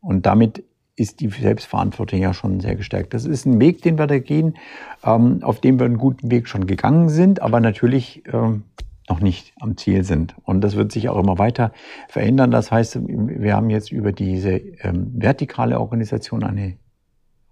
Und 0.00 0.26
damit 0.26 0.64
ist 0.94 1.20
die 1.20 1.28
Selbstverantwortung 1.28 2.20
ja 2.20 2.34
schon 2.34 2.60
sehr 2.60 2.76
gestärkt. 2.76 3.14
Das 3.14 3.24
ist 3.24 3.46
ein 3.46 3.58
Weg, 3.60 3.82
den 3.82 3.98
wir 3.98 4.06
da 4.06 4.18
gehen, 4.18 4.58
ähm, 5.04 5.42
auf 5.42 5.60
dem 5.60 5.78
wir 5.78 5.86
einen 5.86 5.98
guten 5.98 6.30
Weg 6.30 6.48
schon 6.48 6.66
gegangen 6.66 7.08
sind, 7.08 7.40
aber 7.40 7.60
natürlich 7.60 8.22
ähm, 8.32 8.64
noch 9.08 9.20
nicht 9.20 9.52
am 9.60 9.76
Ziel 9.76 10.04
sind. 10.04 10.34
Und 10.44 10.62
das 10.62 10.76
wird 10.76 10.92
sich 10.92 11.08
auch 11.08 11.18
immer 11.18 11.38
weiter 11.38 11.72
verändern. 12.08 12.50
Das 12.50 12.70
heißt, 12.70 13.00
wir 13.02 13.54
haben 13.54 13.70
jetzt 13.70 13.92
über 13.92 14.12
diese 14.12 14.52
ähm, 14.52 15.12
vertikale 15.14 15.80
Organisation 15.80 16.44
eine 16.44 16.76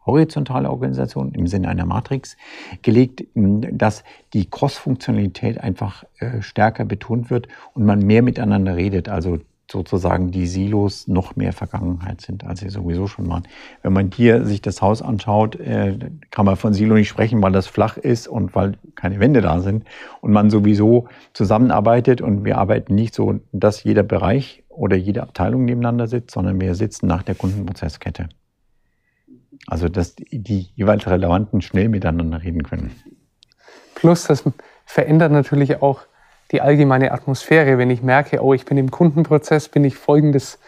horizontale 0.07 0.71
Organisation 0.71 1.33
im 1.35 1.47
Sinne 1.47 1.69
einer 1.69 1.87
Matrix 1.87 2.37
gelegt, 2.83 3.25
dass 3.35 4.03
die 4.33 4.49
Cross-Funktionalität 4.49 5.61
einfach 5.61 6.05
äh, 6.19 6.41
stärker 6.41 6.85
betont 6.85 7.31
wird 7.31 7.49
und 7.75 7.85
man 7.85 8.01
mehr 8.01 8.23
miteinander 8.23 8.77
redet. 8.77 9.09
Also 9.09 9.39
sozusagen 9.71 10.31
die 10.31 10.47
Silos 10.47 11.07
noch 11.07 11.37
mehr 11.37 11.53
Vergangenheit 11.53 12.21
sind, 12.21 12.45
als 12.45 12.61
sie 12.61 12.69
sowieso 12.69 13.07
schon 13.07 13.29
waren. 13.29 13.45
Wenn 13.83 13.93
man 13.93 14.11
hier 14.11 14.45
sich 14.45 14.61
das 14.61 14.83
Haus 14.83 15.03
anschaut, 15.03 15.57
äh, 15.57 15.99
kann 16.31 16.47
man 16.47 16.57
von 16.57 16.73
Silo 16.73 16.95
nicht 16.95 17.09
sprechen, 17.09 17.43
weil 17.43 17.53
das 17.53 17.67
flach 17.67 17.97
ist 17.97 18.29
und 18.29 18.55
weil 18.55 18.79
keine 18.95 19.21
Wände 19.21 19.41
da 19.41 19.61
sind 19.61 19.85
und 20.21 20.33
man 20.33 20.51
sowieso 20.51 21.09
zusammenarbeitet 21.33 22.21
und 22.21 22.45
wir 22.45 22.59
arbeiten 22.59 22.95
nicht 22.95 23.15
so, 23.15 23.41
dass 23.53 23.85
jeder 23.85 24.03
Bereich 24.03 24.65
oder 24.69 24.97
jede 24.97 25.23
Abteilung 25.23 25.65
nebeneinander 25.65 26.07
sitzt, 26.07 26.33
sondern 26.33 26.61
wir 26.61 26.75
sitzen 26.75 27.07
nach 27.07 27.23
der 27.23 27.35
Kundenprozesskette. 27.35 28.29
Also, 29.67 29.89
dass 29.89 30.17
die 30.17 30.69
jeweils 30.75 31.07
Relevanten 31.07 31.61
schnell 31.61 31.89
miteinander 31.89 32.43
reden 32.43 32.63
können. 32.63 32.91
Plus, 33.95 34.25
das 34.25 34.45
verändert 34.87 35.33
natürlich 35.33 35.83
auch 35.83 36.01
die 36.51 36.61
allgemeine 36.61 37.13
Atmosphäre. 37.13 37.79
Wenn 37.79 37.91
ich 37.91 38.03
merke, 38.03 38.43
oh, 38.43 38.55
ich 38.55 38.65
bin 38.65 38.79
im 38.79 38.91
Kundenprozess, 38.91 39.69
bin 39.69 39.85
ich 39.85 39.97
folgendes, 39.97 40.59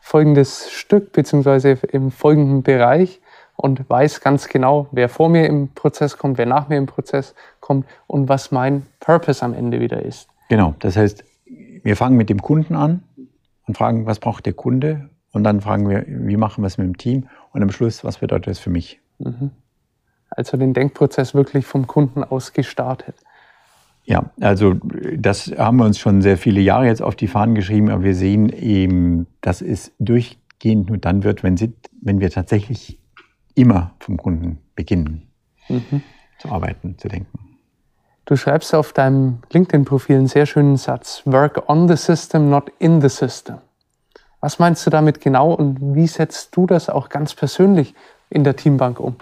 folgendes 0.00 0.70
Stück 0.70 1.12
beziehungsweise 1.12 1.78
im 1.90 2.10
folgenden 2.10 2.62
Bereich 2.62 3.20
und 3.56 3.88
weiß 3.88 4.20
ganz 4.20 4.48
genau, 4.48 4.88
wer 4.92 5.08
vor 5.08 5.28
mir 5.28 5.46
im 5.46 5.68
Prozess 5.68 6.18
kommt, 6.18 6.38
wer 6.38 6.46
nach 6.46 6.68
mir 6.68 6.76
im 6.76 6.86
Prozess 6.86 7.34
kommt 7.60 7.86
und 8.06 8.28
was 8.28 8.50
mein 8.50 8.86
Purpose 9.00 9.44
am 9.44 9.54
Ende 9.54 9.80
wieder 9.80 10.02
ist. 10.02 10.28
Genau, 10.48 10.74
das 10.80 10.96
heißt, 10.96 11.24
wir 11.82 11.96
fangen 11.96 12.16
mit 12.16 12.28
dem 12.30 12.42
Kunden 12.42 12.74
an 12.74 13.02
und 13.66 13.76
fragen, 13.76 14.06
was 14.06 14.18
braucht 14.18 14.46
der 14.46 14.52
Kunde 14.52 15.10
und 15.32 15.44
dann 15.44 15.60
fragen 15.60 15.88
wir, 15.88 16.04
wie 16.06 16.36
machen 16.36 16.62
wir 16.62 16.66
es 16.66 16.78
mit 16.78 16.86
dem 16.86 16.98
Team 16.98 17.28
und 17.52 17.62
am 17.62 17.70
Schluss, 17.70 18.04
was 18.04 18.18
bedeutet 18.18 18.48
das 18.48 18.58
für 18.58 18.70
mich? 18.70 19.00
Mhm. 19.18 19.50
Also 20.30 20.56
den 20.56 20.72
Denkprozess 20.72 21.34
wirklich 21.34 21.66
vom 21.66 21.86
Kunden 21.86 22.24
aus 22.24 22.52
gestartet. 22.52 23.16
Ja, 24.04 24.30
also 24.40 24.74
das 25.16 25.52
haben 25.56 25.76
wir 25.76 25.84
uns 25.84 25.98
schon 25.98 26.22
sehr 26.22 26.36
viele 26.36 26.60
Jahre 26.60 26.86
jetzt 26.86 27.02
auf 27.02 27.14
die 27.14 27.28
Fahnen 27.28 27.54
geschrieben, 27.54 27.88
aber 27.88 28.02
wir 28.02 28.14
sehen 28.14 28.48
eben, 28.48 29.26
dass 29.40 29.62
es 29.62 29.92
durchgehend 30.00 30.88
nur 30.88 30.98
dann 30.98 31.22
wird, 31.22 31.42
wenn, 31.42 31.56
sie, 31.56 31.72
wenn 32.00 32.18
wir 32.20 32.30
tatsächlich 32.30 32.98
immer 33.54 33.94
vom 34.00 34.16
Kunden 34.16 34.58
beginnen 34.74 35.28
mhm. 35.68 36.02
zu 36.38 36.50
arbeiten, 36.50 36.98
zu 36.98 37.08
denken. 37.08 37.38
Du 38.24 38.36
schreibst 38.36 38.74
auf 38.74 38.92
deinem 38.92 39.38
LinkedIn-Profil 39.52 40.16
einen 40.16 40.26
sehr 40.26 40.46
schönen 40.46 40.76
Satz, 40.76 41.22
Work 41.24 41.68
on 41.68 41.88
the 41.88 41.96
system, 41.96 42.50
not 42.50 42.70
in 42.78 43.00
the 43.00 43.08
system. 43.08 43.58
Was 44.40 44.58
meinst 44.58 44.84
du 44.86 44.90
damit 44.90 45.20
genau 45.20 45.52
und 45.52 45.94
wie 45.94 46.06
setzt 46.06 46.56
du 46.56 46.66
das 46.66 46.88
auch 46.88 47.08
ganz 47.08 47.34
persönlich 47.34 47.94
in 48.30 48.42
der 48.42 48.56
Teambank 48.56 48.98
um? 48.98 49.16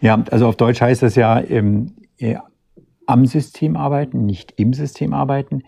Ja, 0.00 0.22
also 0.30 0.48
auf 0.48 0.56
Deutsch 0.56 0.80
heißt 0.80 1.02
das 1.02 1.14
ja, 1.14 1.40
ähm, 1.40 1.94
am 3.06 3.26
System 3.26 3.76
arbeiten, 3.76 4.26
nicht 4.26 4.54
im 4.56 4.72
System 4.72 5.12
arbeiten. 5.12 5.62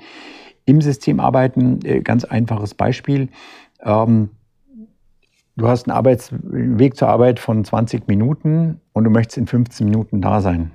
Im 0.64 0.80
System 0.80 1.20
arbeiten, 1.20 1.80
äh, 1.84 2.00
ganz 2.00 2.24
einfaches 2.24 2.74
Beispiel. 2.74 3.28
Ähm, 3.80 4.30
du 5.56 5.68
hast 5.68 5.88
einen, 5.88 5.96
Arbeits 5.96 6.32
Weg 6.42 6.96
zur 6.96 7.08
Arbeit 7.08 7.38
von 7.38 7.64
20 7.64 8.08
Minuten 8.08 8.80
und 8.92 9.04
du 9.04 9.10
möchtest 9.10 9.38
in 9.38 9.46
15 9.46 9.86
Minuten 9.86 10.20
da 10.20 10.40
sein. 10.40 10.72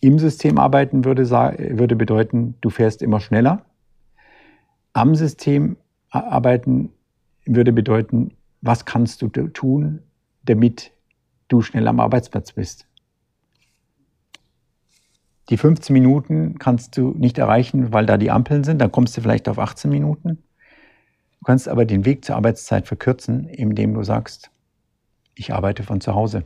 Im 0.00 0.18
System 0.18 0.58
arbeiten 0.58 1.04
würde, 1.04 1.30
würde 1.30 1.96
bedeuten, 1.96 2.56
du 2.60 2.70
fährst 2.70 3.00
immer 3.00 3.20
schneller. 3.20 3.64
Am 4.92 5.14
System 5.14 5.76
arbeiten 6.10 6.90
würde 7.46 7.72
bedeuten, 7.72 8.32
was 8.60 8.84
kannst 8.84 9.22
du 9.22 9.28
tun, 9.28 10.00
damit 10.44 10.92
du 11.48 11.62
schnell 11.62 11.88
am 11.88 12.00
Arbeitsplatz 12.00 12.52
bist. 12.52 12.86
Die 15.50 15.56
15 15.56 15.92
Minuten 15.92 16.58
kannst 16.58 16.96
du 16.96 17.10
nicht 17.10 17.38
erreichen, 17.38 17.92
weil 17.92 18.06
da 18.06 18.16
die 18.16 18.30
Ampeln 18.30 18.64
sind, 18.64 18.80
dann 18.80 18.90
kommst 18.90 19.16
du 19.16 19.20
vielleicht 19.20 19.48
auf 19.48 19.58
18 19.58 19.90
Minuten. 19.90 20.42
Du 21.38 21.44
kannst 21.44 21.68
aber 21.68 21.84
den 21.84 22.06
Weg 22.06 22.24
zur 22.24 22.36
Arbeitszeit 22.36 22.86
verkürzen, 22.86 23.46
indem 23.48 23.92
du 23.94 24.02
sagst, 24.02 24.50
ich 25.34 25.52
arbeite 25.52 25.82
von 25.82 26.00
zu 26.00 26.14
Hause. 26.14 26.44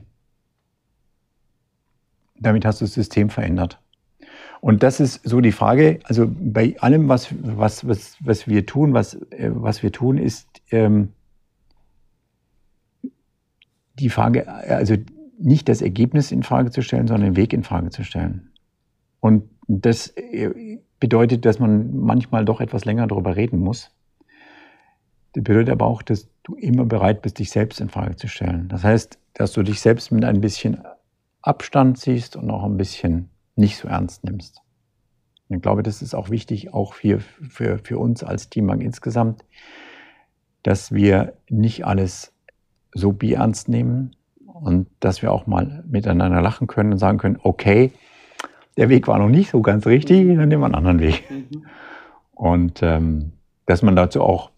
Damit 2.41 2.65
hast 2.65 2.81
du 2.81 2.85
das 2.85 2.95
System 2.95 3.31
verändert. 3.31 3.81
Und 4.61 4.83
das 4.83 4.99
ist 4.99 5.21
so 5.23 5.41
die 5.41 5.53
Frage, 5.53 6.01
also 6.05 6.27
bei 6.29 6.75
allem, 6.81 7.09
was, 7.09 7.29
was, 7.41 7.87
was, 7.87 8.17
was 8.21 8.49
wir 8.49 8.67
tun, 8.67 8.93
was, 8.93 9.15
äh, 9.31 9.51
was 9.55 9.83
wir 9.83 9.93
tun, 9.93 10.19
ist 10.19 10.49
ähm, 10.71 11.13
die 13.95 14.11
Frage, 14.11 14.49
also 14.49 14.97
nicht 15.39 15.69
das 15.69 15.83
Ergebnis 15.83 16.33
in 16.33 16.43
Frage 16.43 16.71
zu 16.71 16.83
stellen, 16.83 17.07
sondern 17.07 17.35
den 17.35 17.37
Weg 17.37 17.53
in 17.53 17.63
Frage 17.63 17.91
zu 17.91 18.05
stellen. 18.05 18.51
Und 19.21 19.49
das 19.67 20.09
äh, 20.17 20.79
bedeutet, 21.01 21.45
dass 21.45 21.59
man 21.59 21.97
manchmal 21.97 22.45
doch 22.45 22.61
etwas 22.61 22.85
länger 22.85 23.07
darüber 23.07 23.37
reden 23.37 23.59
muss. 23.59 23.91
Das 25.33 25.45
bedeutet 25.45 25.71
aber 25.71 25.87
auch, 25.87 26.03
dass 26.03 26.29
du 26.43 26.55
immer 26.55 26.85
bereit 26.85 27.23
bist, 27.23 27.39
dich 27.39 27.51
selbst 27.51 27.81
in 27.81 27.89
Frage 27.89 28.17
zu 28.17 28.29
stellen. 28.29 28.69
Das 28.69 28.83
heißt, 28.83 29.19
dass 29.35 29.53
du 29.53 29.63
dich 29.63 29.81
selbst 29.81 30.11
mit 30.11 30.25
ein 30.25 30.41
bisschen 30.41 30.83
Abstand 31.43 31.99
siehst 31.99 32.37
und 32.37 32.51
auch 32.51 32.65
ein 32.65 32.77
bisschen 32.77 33.31
nicht 33.55 33.77
so 33.77 33.89
ernst 33.89 34.25
nimmst. 34.25 34.63
Und 35.49 35.57
ich 35.57 35.63
glaube, 35.63 35.83
das 35.83 36.03
ist 36.03 36.15
auch 36.15 36.31
wichtig, 36.31 36.73
auch 36.73 36.95
für, 36.95 37.21
für, 37.21 37.79
für 37.79 37.99
uns 37.99 38.23
als 38.23 38.51
Teambank 38.51 38.83
insgesamt, 38.83 39.45
dass 40.63 40.93
wir 40.93 41.35
nicht 41.49 41.87
alles 41.87 42.33
so 42.93 43.15
ernst 43.21 43.69
nehmen 43.69 44.17
und 44.45 44.89
dass 45.01 45.23
wir 45.23 45.33
auch 45.33 45.47
mal 45.47 45.85
miteinander 45.87 46.43
lachen 46.43 46.67
können 46.67 46.93
und 46.93 46.99
sagen 46.99 47.19
können, 47.19 47.39
okay, 47.43 47.93
der 48.79 48.89
Weg 48.89 49.09
war 49.09 49.19
noch 49.19 49.29
nicht 49.29 49.51
so 49.51 49.61
ganz 49.61 49.87
richtig, 49.87 50.19
dann 50.37 50.49
nehmen 50.49 50.63
wir 50.63 50.67
einen 50.67 50.77
anderen 50.77 51.01
Weg. 51.01 51.29
Mhm. 51.29 51.67
Und 52.33 52.81
ähm, 52.83 53.33
dass 53.67 53.83
man 53.83 53.97
dazu 53.97 54.23
auch 54.23 54.51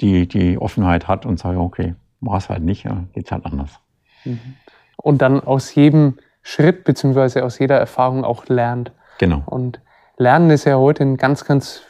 die, 0.00 0.28
die 0.28 0.58
Offenheit 0.58 1.08
hat 1.08 1.26
und 1.26 1.38
sagt, 1.40 1.58
okay, 1.58 1.96
war 2.20 2.38
es 2.38 2.48
halt 2.48 2.62
nicht, 2.62 2.84
ja, 2.84 3.04
geht's 3.12 3.32
halt 3.32 3.44
anders. 3.44 3.80
Mhm. 4.24 4.54
Und 4.96 5.22
dann 5.22 5.40
aus 5.40 5.74
jedem 5.74 6.18
Schritt 6.42 6.84
beziehungsweise 6.84 7.44
aus 7.44 7.58
jeder 7.58 7.76
Erfahrung 7.76 8.24
auch 8.24 8.46
lernt. 8.46 8.92
Genau. 9.18 9.42
Und 9.46 9.80
Lernen 10.16 10.50
ist 10.50 10.64
ja 10.64 10.76
heute 10.76 11.02
ein 11.02 11.16
ganz, 11.16 11.44
ganz 11.44 11.82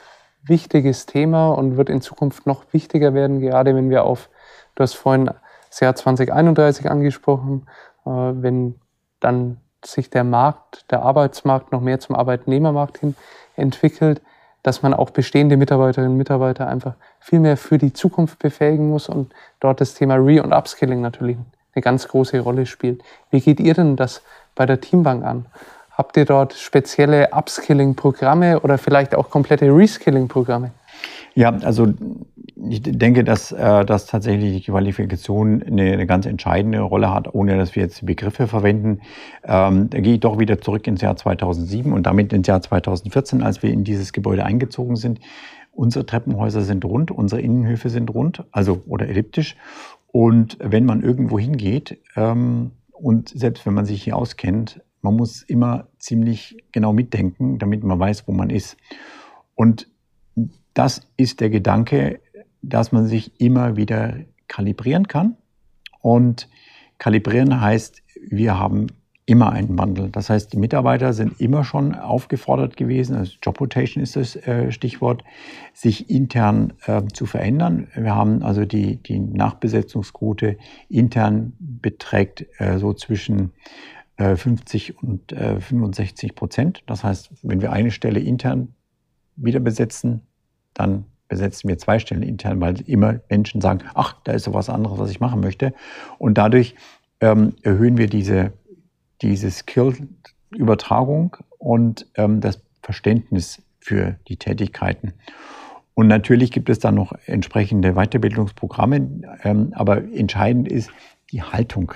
wichtiges 0.42 1.05
Thema 1.05 1.51
und 1.51 1.77
wird 1.77 1.90
in 1.90 2.01
Zukunft 2.01 2.46
noch 2.46 2.64
wichtiger 2.72 3.12
werden, 3.12 3.40
gerade 3.40 3.75
wenn 3.75 3.90
wir 3.90 4.05
auf, 4.05 4.31
du 4.75 4.83
hast 4.83 4.94
vorhin 4.94 5.31
das 5.68 5.81
Jahr 5.81 5.94
2031 5.94 6.90
angesprochen, 6.90 7.66
äh, 8.07 8.11
wenn 8.11 8.77
dann 9.20 9.59
sich 9.85 10.11
der 10.11 10.25
Markt, 10.25 10.91
der 10.91 11.03
Arbeitsmarkt 11.03 11.73
noch 11.73 11.81
mehr 11.81 12.01
zum 12.01 12.17
Arbeitnehmermarkt 12.17 12.99
hin 12.99 13.15
entwickelt, 13.57 14.21
dass 14.62 14.83
man 14.83 14.95
auch 14.95 15.11
bestehende 15.11 15.57
Mitarbeiterinnen 15.57 16.12
und 16.12 16.19
Mitarbeiter 16.19 16.67
einfach 16.67 16.95
viel 17.21 17.39
mehr 17.39 17.57
für 17.57 17.79
die 17.79 17.93
Zukunft 17.93 18.39
befähigen 18.39 18.89
muss 18.89 19.09
und 19.09 19.33
dort 19.61 19.81
das 19.81 19.95
Thema 19.95 20.17
Re- 20.17 20.43
und 20.43 20.53
Upskilling 20.53 21.01
natürlich 21.01 21.37
eine 21.75 21.83
ganz 21.83 22.09
große 22.09 22.41
Rolle 22.41 22.67
spielt. 22.67 23.03
Wie 23.31 23.41
geht 23.41 23.61
ihr 23.61 23.75
denn 23.75 23.97
das 23.97 24.23
bei 24.55 24.67
der 24.67 24.81
Teambank 24.81 25.25
an? 25.25 25.47
Habt 25.93 26.17
ihr 26.17 26.25
dort 26.25 26.55
spezielle 26.55 27.31
Upskilling-Programme 27.33 28.61
oder 28.61 28.77
vielleicht 28.77 29.15
auch 29.15 29.31
komplette 29.31 29.67
Reskilling-Programme? 29.67 30.73
Ja, 31.35 31.51
also 31.51 31.93
ich 32.71 32.83
denke, 32.83 33.25
dass, 33.25 33.53
äh, 33.53 33.85
dass 33.85 34.07
tatsächlich 34.07 34.65
die 34.65 34.71
Qualifikation 34.71 35.63
eine, 35.63 35.93
eine, 35.93 36.07
ganz 36.07 36.25
entscheidende 36.25 36.81
Rolle 36.81 37.13
hat, 37.13 37.35
ohne 37.35 37.57
dass 37.57 37.77
wir 37.77 37.83
jetzt 37.83 38.07
Begriffe 38.07 38.47
verwenden. 38.47 39.01
Ähm, 39.45 39.91
da 39.91 40.01
gehe 40.01 40.15
ich 40.15 40.21
doch 40.21 40.39
wieder 40.39 40.61
zurück 40.61 40.87
ins 40.87 41.03
Jahr 41.03 41.17
2007 41.17 41.93
und 41.93 42.07
damit 42.07 42.33
ins 42.33 42.47
Jahr 42.47 42.63
2014, 42.63 43.43
als 43.43 43.63
wir 43.63 43.71
in 43.71 43.85
dieses 43.85 44.13
Gebäude 44.13 44.45
eingezogen 44.45 44.97
sind. 44.97 45.21
Unsere 45.73 46.07
Treppenhäuser 46.07 46.63
sind 46.63 46.85
rund, 46.87 47.11
unsere 47.11 47.43
Innenhöfe 47.43 47.91
sind 47.91 48.09
rund, 48.15 48.45
also 48.51 48.83
oder 48.87 49.07
elliptisch. 49.07 49.57
Und 50.11 50.57
wenn 50.61 50.87
man 50.87 51.03
irgendwo 51.03 51.39
hingeht, 51.39 51.99
ähm, 52.17 52.71
und 52.93 53.29
selbst 53.29 53.67
wenn 53.67 53.75
man 53.75 53.85
sich 53.85 54.03
hier 54.03 54.17
auskennt, 54.17 54.81
man 55.03 55.15
muss 55.15 55.43
immer 55.43 55.89
ziemlich 55.99 56.57
genau 56.73 56.95
mitdenken, 56.95 57.59
damit 57.59 57.85
man 57.85 57.99
weiß, 57.99 58.27
wo 58.27 58.33
man 58.33 58.49
ist. 58.49 58.79
Und 59.55 59.89
das 60.77 61.09
ist 61.17 61.41
der 61.41 61.49
Gedanke, 61.49 62.21
dass 62.61 62.93
man 62.93 63.07
sich 63.07 63.41
immer 63.41 63.77
wieder 63.77 64.15
kalibrieren 64.47 65.09
kann. 65.09 65.37
Und 66.03 66.49
kalibrieren 66.99 67.61
heißt, 67.61 68.03
wir 68.29 68.59
haben 68.59 68.89
immer 69.25 69.53
einen 69.53 69.79
Wandel. 69.79 70.11
Das 70.11 70.29
heißt, 70.29 70.53
die 70.53 70.59
Mitarbeiter 70.59 71.15
sind 71.15 71.41
immer 71.41 71.65
schon 71.65 71.95
aufgefordert 71.95 72.77
gewesen, 72.77 73.17
also 73.17 73.33
Job 73.43 73.59
Rotation 73.61 74.03
ist 74.03 74.17
das 74.17 74.37
äh, 74.37 74.71
Stichwort, 74.71 75.25
sich 75.73 76.11
intern 76.11 76.75
äh, 76.85 77.03
zu 77.12 77.25
verändern. 77.25 77.89
Wir 77.95 78.15
haben 78.15 78.43
also 78.43 78.67
die, 78.67 78.99
die 78.99 79.19
Nachbesetzungsquote 79.19 80.59
intern 80.91 81.55
beträgt 81.59 82.47
äh, 82.59 82.79
so 82.79 82.93
zwischen 82.93 83.53
50 84.19 84.91
äh, 84.91 84.93
und 85.03 85.33
65 85.33 86.31
äh, 86.31 86.33
Prozent. 86.35 86.83
Das 86.87 87.03
heißt, 87.03 87.31
wenn 87.43 87.62
wir 87.62 87.73
eine 87.73 87.91
Stelle 87.91 88.21
intern 88.21 88.75
wieder 89.37 89.61
besetzen, 89.61 90.21
dann 90.79 91.05
besetzen 91.29 91.69
wir 91.69 91.79
zwei 91.79 91.99
Stellen 91.99 92.23
intern, 92.23 92.61
weil 92.61 92.81
immer 92.83 93.21
Menschen 93.29 93.61
sagen, 93.61 93.81
ach, 93.95 94.17
da 94.25 94.33
ist 94.33 94.45
so 94.45 94.55
was 94.55 94.69
anderes, 94.69 94.99
was 94.99 95.11
ich 95.11 95.21
machen 95.21 95.41
möchte. 95.41 95.75
Und 96.19 96.39
dadurch 96.39 96.75
ähm, 97.21 97.55
erhöhen 97.62 97.99
wir 97.99 98.07
diese, 98.07 98.53
diese 99.23 99.51
Skill-Übertragung 99.51 101.37
und 101.59 102.07
ähm, 102.15 102.41
das 102.41 102.62
Verständnis 102.83 103.62
für 103.81 104.17
die 104.29 104.37
Tätigkeiten. 104.37 105.12
Und 105.95 106.09
natürlich 106.09 106.53
gibt 106.53 106.69
es 106.69 106.79
dann 106.79 106.95
noch 106.95 107.12
entsprechende 107.25 107.95
Weiterbildungsprogramme, 107.95 109.39
ähm, 109.43 109.73
aber 109.75 110.05
entscheidend 110.12 110.69
ist 110.69 110.91
die 111.33 111.43
Haltung. 111.43 111.93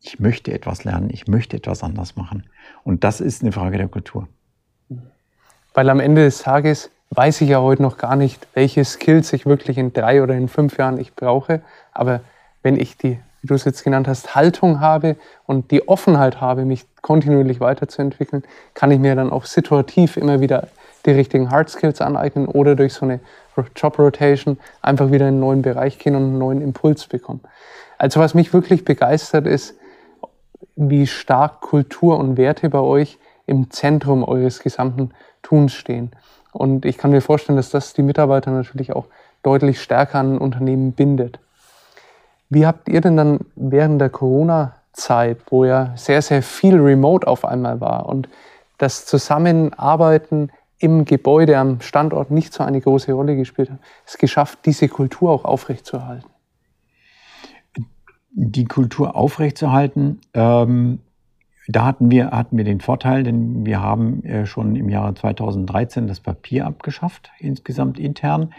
Ich 0.00 0.18
möchte 0.18 0.52
etwas 0.52 0.84
lernen, 0.84 1.10
ich 1.10 1.26
möchte 1.26 1.56
etwas 1.56 1.82
anders 1.82 2.16
machen. 2.16 2.44
Und 2.84 3.04
das 3.04 3.20
ist 3.20 3.42
eine 3.42 3.52
Frage 3.52 3.78
der 3.78 3.88
Kultur. 3.88 4.28
Weil 5.72 5.88
am 5.88 6.00
Ende 6.00 6.24
des 6.24 6.42
Tages 6.42 6.90
weiß 7.10 7.40
ich 7.40 7.48
ja 7.48 7.60
heute 7.60 7.82
noch 7.82 7.98
gar 7.98 8.16
nicht, 8.16 8.46
welche 8.54 8.84
Skills 8.84 9.32
ich 9.32 9.46
wirklich 9.46 9.78
in 9.78 9.92
drei 9.92 10.22
oder 10.22 10.34
in 10.34 10.48
fünf 10.48 10.76
Jahren 10.76 10.98
ich 10.98 11.14
brauche. 11.14 11.62
Aber 11.92 12.20
wenn 12.62 12.78
ich 12.78 12.96
die, 12.96 13.18
wie 13.42 13.46
du 13.46 13.54
es 13.54 13.64
jetzt 13.64 13.84
genannt 13.84 14.08
hast, 14.08 14.34
Haltung 14.34 14.80
habe 14.80 15.16
und 15.46 15.70
die 15.70 15.88
Offenheit 15.88 16.40
habe, 16.40 16.64
mich 16.64 16.84
kontinuierlich 17.02 17.60
weiterzuentwickeln, 17.60 18.42
kann 18.74 18.90
ich 18.90 18.98
mir 18.98 19.14
dann 19.14 19.30
auch 19.30 19.44
situativ 19.44 20.16
immer 20.16 20.40
wieder 20.40 20.68
die 21.06 21.12
richtigen 21.12 21.50
Hard 21.50 21.70
Skills 21.70 22.00
aneignen 22.00 22.48
oder 22.48 22.74
durch 22.74 22.94
so 22.94 23.06
eine 23.06 23.20
Job 23.76 23.98
Rotation 23.98 24.58
einfach 24.82 25.10
wieder 25.12 25.28
in 25.28 25.34
einen 25.34 25.40
neuen 25.40 25.62
Bereich 25.62 25.98
gehen 25.98 26.16
und 26.16 26.22
einen 26.22 26.38
neuen 26.38 26.60
Impuls 26.60 27.06
bekommen. 27.06 27.40
Also 27.98 28.20
was 28.20 28.34
mich 28.34 28.52
wirklich 28.52 28.84
begeistert 28.84 29.46
ist, 29.46 29.76
wie 30.74 31.06
stark 31.06 31.60
Kultur 31.60 32.18
und 32.18 32.36
Werte 32.36 32.68
bei 32.68 32.80
euch 32.80 33.18
im 33.46 33.70
Zentrum 33.70 34.24
eures 34.24 34.60
gesamten 34.60 35.10
Tuns 35.42 35.72
stehen. 35.72 36.10
Und 36.56 36.84
ich 36.84 36.98
kann 36.98 37.10
mir 37.10 37.20
vorstellen, 37.20 37.56
dass 37.56 37.70
das 37.70 37.92
die 37.92 38.02
Mitarbeiter 38.02 38.50
natürlich 38.50 38.94
auch 38.94 39.06
deutlich 39.42 39.80
stärker 39.80 40.18
an 40.18 40.38
Unternehmen 40.38 40.92
bindet. 40.92 41.38
Wie 42.48 42.66
habt 42.66 42.88
ihr 42.88 43.00
denn 43.00 43.16
dann 43.16 43.40
während 43.54 44.00
der 44.00 44.10
Corona-Zeit, 44.10 45.38
wo 45.50 45.64
ja 45.64 45.92
sehr, 45.96 46.22
sehr 46.22 46.42
viel 46.42 46.80
Remote 46.80 47.26
auf 47.26 47.44
einmal 47.44 47.80
war 47.80 48.06
und 48.06 48.28
das 48.78 49.06
Zusammenarbeiten 49.06 50.50
im 50.78 51.04
Gebäude 51.04 51.58
am 51.58 51.80
Standort 51.80 52.30
nicht 52.30 52.52
so 52.52 52.62
eine 52.62 52.80
große 52.80 53.12
Rolle 53.12 53.36
gespielt 53.36 53.70
hat, 53.70 53.78
es 54.06 54.18
geschafft, 54.18 54.60
diese 54.66 54.88
Kultur 54.88 55.30
auch 55.30 55.44
aufrechtzuerhalten? 55.44 56.28
Die 58.32 58.66
Kultur 58.66 59.16
aufrechtzuerhalten, 59.16 60.20
ähm, 60.34 61.00
da 61.68 61.84
hatten 61.84 62.10
wir, 62.10 62.30
hatten 62.30 62.56
wir 62.56 62.64
den 62.64 62.80
Vorteil, 62.80 63.22
denn 63.22 63.66
wir 63.66 63.80
haben 63.80 64.22
äh, 64.24 64.46
schon 64.46 64.76
im 64.76 64.88
Jahre 64.88 65.14
2013 65.14 66.06
das 66.06 66.20
Papier 66.20 66.66
abgeschafft, 66.66 67.30
insgesamt 67.38 67.98
intern. 67.98 68.52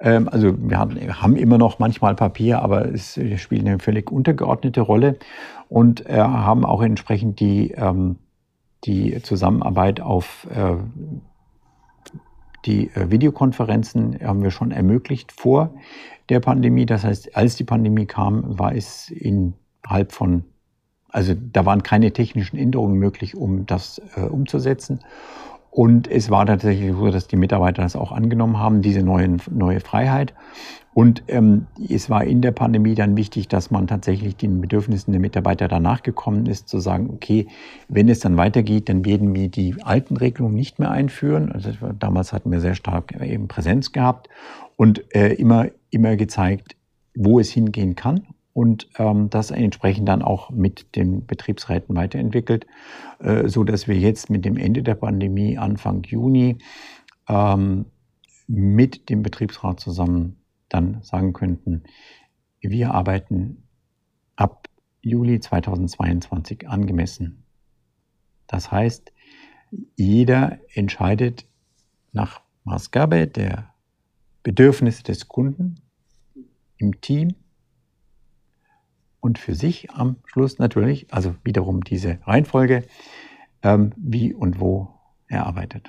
Ähm, 0.00 0.28
also 0.28 0.54
wir 0.58 0.78
haben 0.78 1.36
immer 1.36 1.58
noch 1.58 1.78
manchmal 1.78 2.14
Papier, 2.14 2.62
aber 2.62 2.86
es 2.92 3.20
spielt 3.36 3.66
eine 3.66 3.78
völlig 3.78 4.10
untergeordnete 4.10 4.80
Rolle 4.80 5.18
und 5.68 6.06
äh, 6.06 6.18
haben 6.18 6.64
auch 6.64 6.82
entsprechend 6.82 7.38
die, 7.40 7.72
ähm, 7.72 8.16
die 8.84 9.20
Zusammenarbeit 9.22 10.00
auf 10.00 10.46
äh, 10.50 10.76
die 12.64 12.90
Videokonferenzen 12.94 14.20
haben 14.24 14.42
wir 14.42 14.50
schon 14.50 14.70
ermöglicht 14.70 15.32
vor 15.32 15.74
der 16.30 16.40
Pandemie. 16.40 16.86
Das 16.86 17.04
heißt, 17.04 17.36
als 17.36 17.56
die 17.56 17.64
Pandemie 17.64 18.06
kam, 18.06 18.58
war 18.58 18.74
es 18.74 19.10
innerhalb 19.10 20.12
von 20.12 20.44
also 21.14 21.32
da 21.52 21.64
waren 21.64 21.84
keine 21.84 22.12
technischen 22.12 22.58
Änderungen 22.58 22.98
möglich, 22.98 23.36
um 23.36 23.66
das 23.66 24.02
äh, 24.16 24.22
umzusetzen. 24.22 24.98
Und 25.70 26.10
es 26.10 26.28
war 26.28 26.44
tatsächlich 26.44 26.92
so, 26.92 27.08
dass 27.08 27.28
die 27.28 27.36
Mitarbeiter 27.36 27.82
das 27.82 27.94
auch 27.94 28.10
angenommen 28.10 28.58
haben, 28.58 28.82
diese 28.82 29.02
neuen, 29.02 29.40
neue 29.48 29.78
Freiheit. 29.78 30.34
Und 30.92 31.22
ähm, 31.28 31.66
es 31.88 32.10
war 32.10 32.24
in 32.24 32.40
der 32.40 32.50
Pandemie 32.50 32.96
dann 32.96 33.16
wichtig, 33.16 33.46
dass 33.46 33.70
man 33.70 33.86
tatsächlich 33.86 34.36
den 34.36 34.60
Bedürfnissen 34.60 35.12
der 35.12 35.20
Mitarbeiter 35.20 35.68
danach 35.68 36.02
gekommen 36.02 36.46
ist, 36.46 36.68
zu 36.68 36.80
sagen, 36.80 37.10
okay, 37.12 37.46
wenn 37.88 38.08
es 38.08 38.18
dann 38.18 38.36
weitergeht, 38.36 38.88
dann 38.88 39.04
werden 39.04 39.36
wir 39.36 39.48
die 39.48 39.76
alten 39.84 40.16
Regelungen 40.16 40.56
nicht 40.56 40.80
mehr 40.80 40.90
einführen. 40.90 41.52
Also 41.52 41.70
damals 41.96 42.32
hatten 42.32 42.50
wir 42.50 42.60
sehr 42.60 42.74
stark 42.74 43.20
eben 43.20 43.46
Präsenz 43.46 43.92
gehabt 43.92 44.28
und 44.74 45.14
äh, 45.14 45.34
immer, 45.34 45.66
immer 45.90 46.16
gezeigt, 46.16 46.74
wo 47.14 47.38
es 47.38 47.50
hingehen 47.50 47.94
kann 47.94 48.33
und 48.54 48.88
ähm, 48.98 49.28
das 49.28 49.50
entsprechend 49.50 50.08
dann 50.08 50.22
auch 50.22 50.48
mit 50.50 50.96
den 50.96 51.26
Betriebsräten 51.26 51.94
weiterentwickelt, 51.94 52.66
äh, 53.18 53.48
so 53.48 53.64
dass 53.64 53.86
wir 53.88 53.96
jetzt 53.96 54.30
mit 54.30 54.44
dem 54.44 54.56
Ende 54.56 54.82
der 54.82 54.94
Pandemie 54.94 55.58
Anfang 55.58 56.04
Juni 56.04 56.58
ähm, 57.28 57.86
mit 58.46 59.10
dem 59.10 59.22
Betriebsrat 59.22 59.80
zusammen 59.80 60.36
dann 60.68 61.02
sagen 61.02 61.32
könnten, 61.32 61.82
wir 62.60 62.94
arbeiten 62.94 63.64
ab 64.36 64.68
Juli 65.02 65.40
2022 65.40 66.68
angemessen. 66.68 67.44
Das 68.46 68.70
heißt, 68.70 69.12
jeder 69.96 70.58
entscheidet 70.74 71.46
nach 72.12 72.40
Maßgabe 72.62 73.26
der 73.26 73.74
Bedürfnisse 74.42 75.02
des 75.02 75.28
Kunden 75.28 75.80
im 76.78 77.00
Team 77.00 77.34
und 79.24 79.38
für 79.38 79.54
sich 79.54 79.90
am 79.90 80.16
Schluss 80.26 80.58
natürlich, 80.58 81.06
also 81.10 81.34
wiederum 81.44 81.82
diese 81.82 82.18
Reihenfolge, 82.26 82.84
ähm, 83.62 83.92
wie 83.96 84.34
und 84.34 84.60
wo 84.60 84.88
er 85.28 85.46
arbeitet. 85.46 85.88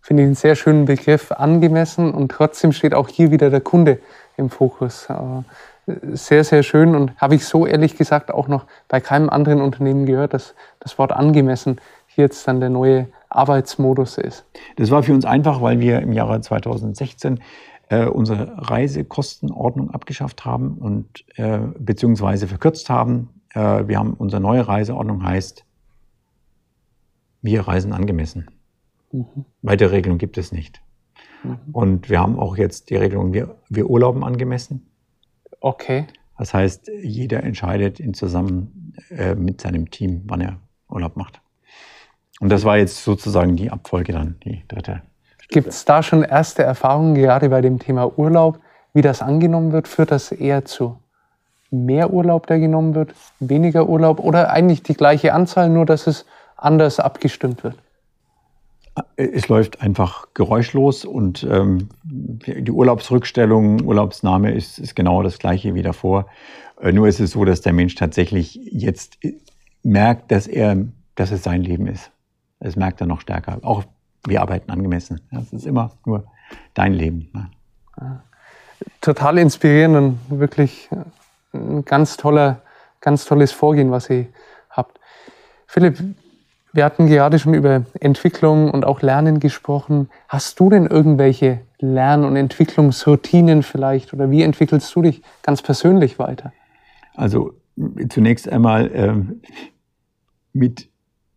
Finde 0.00 0.22
ich 0.22 0.26
einen 0.26 0.34
sehr 0.34 0.56
schönen 0.56 0.86
Begriff, 0.86 1.32
angemessen 1.32 2.14
und 2.14 2.32
trotzdem 2.32 2.72
steht 2.72 2.94
auch 2.94 3.08
hier 3.08 3.30
wieder 3.30 3.50
der 3.50 3.60
Kunde 3.60 4.00
im 4.38 4.48
Fokus. 4.48 5.06
Äh, 5.10 5.42
sehr, 6.14 6.42
sehr 6.44 6.62
schön 6.62 6.94
und 6.94 7.14
habe 7.18 7.34
ich 7.34 7.44
so 7.44 7.66
ehrlich 7.66 7.98
gesagt 7.98 8.30
auch 8.30 8.48
noch 8.48 8.64
bei 8.88 9.00
keinem 9.00 9.28
anderen 9.28 9.60
Unternehmen 9.60 10.06
gehört, 10.06 10.32
dass 10.32 10.54
das 10.78 10.96
Wort 10.98 11.12
angemessen 11.12 11.78
hier 12.06 12.24
jetzt 12.24 12.48
dann 12.48 12.60
der 12.60 12.70
neue 12.70 13.08
Arbeitsmodus 13.28 14.16
ist. 14.16 14.46
Das 14.76 14.90
war 14.90 15.02
für 15.02 15.12
uns 15.12 15.26
einfach, 15.26 15.60
weil 15.60 15.80
wir 15.80 16.00
im 16.00 16.12
Jahre 16.12 16.40
2016 16.40 17.40
äh, 17.90 18.06
unsere 18.06 18.70
Reisekostenordnung 18.70 19.90
abgeschafft 19.90 20.44
haben 20.44 20.78
und 20.78 21.24
äh, 21.36 21.58
beziehungsweise 21.78 22.46
verkürzt 22.46 22.88
haben. 22.88 23.42
Äh, 23.50 23.88
wir 23.88 23.98
haben 23.98 24.14
unsere 24.14 24.40
neue 24.40 24.66
Reiseordnung 24.66 25.24
heißt, 25.24 25.64
wir 27.42 27.66
reisen 27.66 27.92
angemessen. 27.92 28.48
Mhm. 29.10 29.44
Weitere 29.62 29.90
Regelung 29.90 30.18
gibt 30.18 30.38
es 30.38 30.52
nicht. 30.52 30.80
Mhm. 31.42 31.58
Und 31.72 32.10
wir 32.10 32.20
haben 32.20 32.38
auch 32.38 32.56
jetzt 32.56 32.90
die 32.90 32.96
Regelung, 32.96 33.32
wir, 33.32 33.56
wir 33.68 33.90
urlauben 33.90 34.22
angemessen. 34.22 34.86
Okay. 35.60 36.06
Das 36.38 36.54
heißt, 36.54 36.90
jeder 37.02 37.42
entscheidet 37.42 37.98
in 37.98 38.14
zusammen 38.14 38.94
äh, 39.10 39.34
mit 39.34 39.60
seinem 39.60 39.90
Team, 39.90 40.22
wann 40.26 40.40
er 40.40 40.60
Urlaub 40.88 41.16
macht. 41.16 41.42
Und 42.38 42.50
das 42.50 42.64
war 42.64 42.78
jetzt 42.78 43.02
sozusagen 43.02 43.56
die 43.56 43.70
Abfolge 43.70 44.12
dann, 44.12 44.36
die 44.44 44.62
dritte 44.68 45.02
Gibt 45.50 45.68
es 45.68 45.84
da 45.84 46.02
schon 46.02 46.22
erste 46.22 46.62
Erfahrungen, 46.62 47.14
gerade 47.14 47.48
bei 47.48 47.60
dem 47.60 47.78
Thema 47.78 48.18
Urlaub, 48.18 48.60
wie 48.94 49.02
das 49.02 49.20
angenommen 49.20 49.72
wird? 49.72 49.88
Führt 49.88 50.10
das 50.10 50.32
eher 50.32 50.64
zu 50.64 50.96
mehr 51.70 52.12
Urlaub, 52.12 52.46
der 52.46 52.58
genommen 52.58 52.94
wird, 52.94 53.14
weniger 53.38 53.88
Urlaub 53.88 54.20
oder 54.20 54.50
eigentlich 54.50 54.82
die 54.82 54.94
gleiche 54.94 55.32
Anzahl, 55.32 55.68
nur 55.68 55.86
dass 55.86 56.06
es 56.06 56.26
anders 56.56 57.00
abgestimmt 57.00 57.62
wird? 57.64 57.76
Es 59.16 59.48
läuft 59.48 59.80
einfach 59.80 60.26
geräuschlos 60.34 61.04
und 61.04 61.46
ähm, 61.48 61.88
die 62.02 62.70
Urlaubsrückstellung, 62.70 63.82
Urlaubsnahme 63.82 64.52
ist, 64.52 64.78
ist 64.78 64.96
genau 64.96 65.22
das 65.22 65.38
gleiche 65.38 65.74
wie 65.74 65.82
davor. 65.82 66.26
Äh, 66.80 66.92
nur 66.92 67.06
ist 67.06 67.20
es 67.20 67.30
so, 67.30 67.44
dass 67.44 67.60
der 67.60 67.72
Mensch 67.72 67.94
tatsächlich 67.94 68.56
jetzt 68.56 69.18
merkt, 69.82 70.32
dass 70.32 70.46
er, 70.46 70.76
dass 71.14 71.30
es 71.30 71.44
sein 71.44 71.62
Leben 71.62 71.86
ist. 71.86 72.10
Das 72.58 72.76
merkt 72.76 73.00
er 73.00 73.06
noch 73.06 73.20
stärker. 73.20 73.58
Auch 73.62 73.84
wir 74.26 74.40
arbeiten 74.40 74.70
angemessen. 74.70 75.20
Es 75.30 75.52
ist 75.52 75.66
immer 75.66 75.92
nur 76.04 76.24
dein 76.74 76.92
Leben. 76.92 77.30
Ne? 77.32 78.20
Total 79.00 79.38
inspirierend 79.38 79.96
und 80.30 80.40
wirklich 80.40 80.88
ein 81.52 81.84
ganz 81.84 82.16
toller, 82.16 82.62
ganz 83.00 83.24
tolles 83.24 83.52
Vorgehen, 83.52 83.90
was 83.90 84.10
ihr 84.10 84.26
habt. 84.70 85.00
Philipp, 85.66 85.98
wir 86.72 86.84
hatten 86.84 87.06
gerade 87.06 87.38
schon 87.38 87.54
über 87.54 87.84
Entwicklung 87.98 88.70
und 88.70 88.84
auch 88.84 89.02
Lernen 89.02 89.40
gesprochen. 89.40 90.08
Hast 90.28 90.60
du 90.60 90.70
denn 90.70 90.86
irgendwelche 90.86 91.60
Lern- 91.78 92.24
und 92.24 92.36
Entwicklungsroutinen 92.36 93.62
vielleicht 93.62 94.12
oder 94.12 94.30
wie 94.30 94.42
entwickelst 94.42 94.94
du 94.94 95.02
dich 95.02 95.22
ganz 95.42 95.62
persönlich 95.62 96.18
weiter? 96.18 96.52
Also 97.14 97.54
zunächst 98.08 98.48
einmal 98.48 98.90
äh, 98.92 99.14
mit 100.52 100.82
äh, 100.82 100.88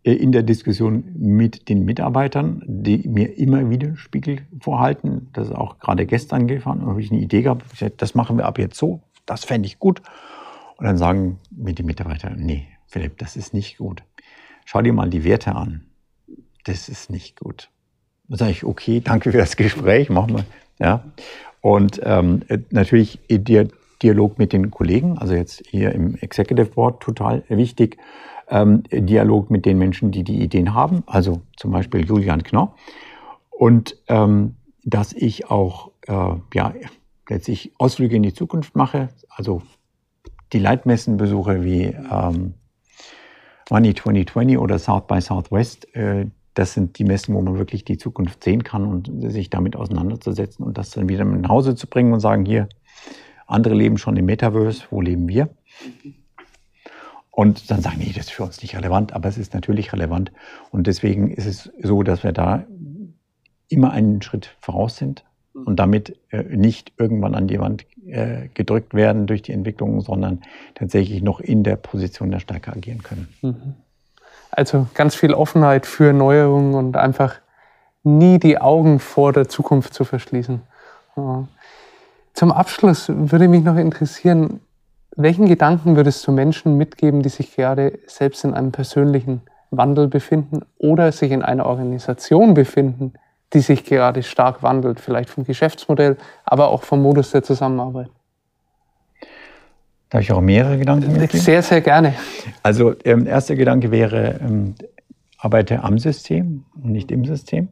in 0.03 0.33
der 0.33 0.43
Diskussion 0.43 1.05
mit 1.15 1.69
den 1.69 1.85
Mitarbeitern, 1.85 2.61
die 2.67 3.07
mir 3.07 3.37
immer 3.37 3.69
wieder 3.69 3.95
Spiegel 3.95 4.41
vorhalten. 4.59 5.29
Das 5.31 5.47
ist 5.47 5.55
auch 5.55 5.79
gerade 5.79 6.05
gestern 6.05 6.47
gefahren, 6.47 6.81
da 6.81 6.87
habe 6.87 7.01
ich 7.01 7.11
eine 7.11 7.21
Idee 7.21 7.41
gehabt, 7.41 7.63
ich 7.65 7.79
gesagt, 7.79 8.01
das 8.01 8.13
machen 8.13 8.37
wir 8.37 8.45
ab 8.45 8.59
jetzt 8.59 8.77
so, 8.77 9.01
das 9.25 9.45
fände 9.45 9.65
ich 9.65 9.79
gut. 9.79 10.01
Und 10.77 10.85
dann 10.85 10.97
sagen 10.97 11.39
mir 11.51 11.73
die 11.73 11.83
Mitarbeiter, 11.83 12.31
nee, 12.35 12.67
Philipp, 12.87 13.17
das 13.17 13.37
ist 13.37 13.53
nicht 13.53 13.77
gut. 13.77 14.03
Schau 14.65 14.81
dir 14.81 14.91
mal 14.91 15.09
die 15.09 15.23
Werte 15.23 15.55
an. 15.55 15.85
Das 16.65 16.89
ist 16.89 17.09
nicht 17.09 17.39
gut. 17.39 17.69
Dann 18.27 18.37
sage 18.37 18.51
ich, 18.51 18.63
okay, 18.65 18.99
danke 18.99 19.31
für 19.31 19.37
das 19.37 19.55
Gespräch, 19.55 20.09
machen 20.09 20.35
wir. 20.35 20.45
Ja. 20.79 21.03
Und 21.61 22.01
ähm, 22.03 22.41
natürlich 22.71 23.19
der 23.29 23.67
Dialog 24.01 24.37
mit 24.37 24.51
den 24.51 24.69
Kollegen, 24.69 25.17
also 25.17 25.33
jetzt 25.33 25.63
hier 25.67 25.93
im 25.93 26.15
Executive 26.15 26.71
Board 26.71 27.01
total 27.01 27.43
wichtig 27.47 27.97
ähm, 28.49 28.83
Dialog 28.91 29.49
mit 29.49 29.65
den 29.65 29.77
Menschen, 29.77 30.11
die 30.11 30.23
die 30.23 30.41
Ideen 30.41 30.73
haben, 30.73 31.03
also 31.05 31.41
zum 31.57 31.71
Beispiel 31.71 32.05
Julian 32.05 32.43
Knorr. 32.43 32.75
Und 33.49 33.97
ähm, 34.07 34.55
dass 34.83 35.13
ich 35.13 35.49
auch 35.49 35.91
äh, 36.07 36.35
ja, 36.53 36.73
letztlich 37.29 37.73
Ausflüge 37.77 38.15
in 38.15 38.23
die 38.23 38.33
Zukunft 38.33 38.75
mache, 38.75 39.09
also 39.29 39.61
die 40.51 40.59
Leitmessen 40.59 41.17
besuche 41.17 41.63
wie 41.63 41.83
ähm, 41.83 42.53
Money 43.69 43.95
2020 43.95 44.57
oder 44.57 44.77
South 44.77 45.07
by 45.07 45.21
Southwest. 45.21 45.93
Äh, 45.95 46.27
das 46.53 46.73
sind 46.73 46.99
die 46.99 47.03
Messen, 47.03 47.33
wo 47.33 47.41
man 47.41 47.57
wirklich 47.57 47.83
die 47.83 47.97
Zukunft 47.97 48.43
sehen 48.43 48.63
kann 48.63 48.85
und 48.85 49.09
sich 49.31 49.49
damit 49.49 49.75
auseinanderzusetzen 49.75 50.63
und 50.63 50.77
das 50.77 50.91
dann 50.91 51.09
wieder 51.09 51.25
nach 51.25 51.49
Hause 51.49 51.75
zu 51.75 51.87
bringen 51.87 52.13
und 52.13 52.19
sagen, 52.19 52.45
hier, 52.45 52.69
andere 53.47 53.73
leben 53.73 53.97
schon 53.97 54.15
im 54.17 54.25
Metaverse, 54.25 54.83
wo 54.91 55.01
leben 55.01 55.27
wir? 55.27 55.49
Und 57.35 57.71
dann 57.71 57.81
sagen, 57.81 57.97
nee, 57.97 58.11
das 58.15 58.25
ist 58.25 58.31
für 58.31 58.43
uns 58.43 58.61
nicht 58.61 58.75
relevant, 58.75 59.13
aber 59.13 59.27
es 59.27 59.39
ist 59.39 59.55
natürlich 59.55 59.91
relevant. 59.91 60.31
Und 60.69 60.85
deswegen 60.85 61.31
ist 61.31 61.47
es 61.47 61.71
so, 61.81 62.03
dass 62.03 62.23
wir 62.23 62.31
da 62.31 62.63
immer 63.69 63.91
einen 63.91 64.21
Schritt 64.21 64.55
voraus 64.59 64.97
sind 64.97 65.23
und 65.53 65.77
damit 65.77 66.15
äh, 66.29 66.43
nicht 66.43 66.93
irgendwann 66.97 67.33
an 67.33 67.47
die 67.47 67.59
Wand 67.59 67.85
äh, 68.05 68.49
gedrückt 68.53 68.93
werden 68.93 69.25
durch 69.25 69.41
die 69.41 69.51
Entwicklung, 69.51 70.01
sondern 70.01 70.43
tatsächlich 70.75 71.23
noch 71.23 71.39
in 71.39 71.63
der 71.63 71.75
Position 71.75 72.29
der 72.29 72.39
Stärke 72.39 72.71
agieren 72.71 73.01
können. 73.01 73.27
Mhm. 73.41 73.73
Also 74.51 74.85
ganz 74.93 75.15
viel 75.15 75.33
Offenheit 75.33 75.87
für 75.87 76.13
Neuerungen 76.13 76.75
und 76.75 76.97
einfach 76.97 77.37
nie 78.03 78.37
die 78.37 78.59
Augen 78.59 78.99
vor 78.99 79.33
der 79.33 79.49
Zukunft 79.49 79.95
zu 79.95 80.03
verschließen. 80.03 80.61
Ja. 81.15 81.47
Zum 82.33 82.51
Abschluss 82.51 83.09
würde 83.09 83.47
mich 83.47 83.63
noch 83.63 83.77
interessieren, 83.77 84.59
welchen 85.15 85.47
Gedanken 85.47 85.95
würdest 85.95 86.25
du 86.25 86.31
Menschen 86.31 86.77
mitgeben, 86.77 87.21
die 87.21 87.29
sich 87.29 87.55
gerade 87.55 87.99
selbst 88.07 88.43
in 88.43 88.53
einem 88.53 88.71
persönlichen 88.71 89.41
Wandel 89.71 90.07
befinden 90.07 90.61
oder 90.77 91.11
sich 91.11 91.31
in 91.31 91.41
einer 91.41 91.65
Organisation 91.65 92.53
befinden, 92.53 93.13
die 93.53 93.59
sich 93.59 93.85
gerade 93.85 94.23
stark 94.23 94.63
wandelt, 94.63 94.99
vielleicht 94.99 95.29
vom 95.29 95.43
Geschäftsmodell, 95.43 96.17
aber 96.43 96.69
auch 96.69 96.83
vom 96.83 97.01
Modus 97.01 97.31
der 97.31 97.43
Zusammenarbeit? 97.43 98.09
Darf 100.09 100.21
ich 100.21 100.31
auch 100.31 100.41
mehrere 100.41 100.77
Gedanken 100.77 101.11
mitgeben? 101.13 101.39
Sehr, 101.39 101.63
sehr 101.63 101.81
gerne. 101.81 102.13
Also 102.61 102.93
ähm, 103.03 103.25
erster 103.25 103.55
Gedanke 103.55 103.91
wäre, 103.91 104.39
ähm, 104.41 104.75
arbeite 105.37 105.83
am 105.83 105.97
System 105.97 106.65
und 106.75 106.91
nicht 106.91 107.11
im 107.11 107.25
System. 107.25 107.69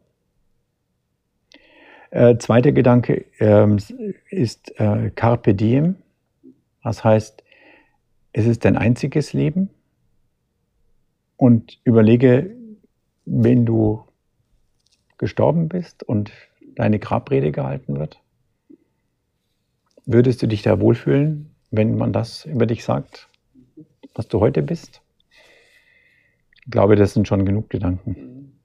Äh, 2.09 2.37
zweiter 2.37 2.71
Gedanke 2.71 3.25
ähm, 3.39 3.77
ist 4.29 4.79
äh, 4.79 5.11
Carpe 5.11 5.53
Diem. 5.53 5.95
Das 6.83 7.03
heißt, 7.03 7.43
es 8.33 8.45
ist 8.45 8.65
dein 8.65 8.77
einziges 8.77 9.33
Leben 9.33 9.69
und 11.37 11.79
überlege, 11.83 12.55
wenn 13.25 13.65
du 13.65 14.05
gestorben 15.17 15.69
bist 15.69 16.03
und 16.03 16.31
deine 16.75 16.99
Grabrede 16.99 17.51
gehalten 17.51 17.99
wird, 17.99 18.21
würdest 20.05 20.41
du 20.41 20.47
dich 20.47 20.61
da 20.63 20.79
wohlfühlen, 20.79 21.53
wenn 21.69 21.97
man 21.97 22.13
das 22.13 22.45
über 22.45 22.65
dich 22.65 22.83
sagt, 22.83 23.29
was 24.15 24.27
du 24.27 24.39
heute 24.39 24.61
bist? 24.61 25.01
Ich 26.65 26.71
glaube, 26.71 26.95
das 26.95 27.13
sind 27.13 27.27
schon 27.27 27.45
genug 27.45 27.69
Gedanken. 27.69 28.59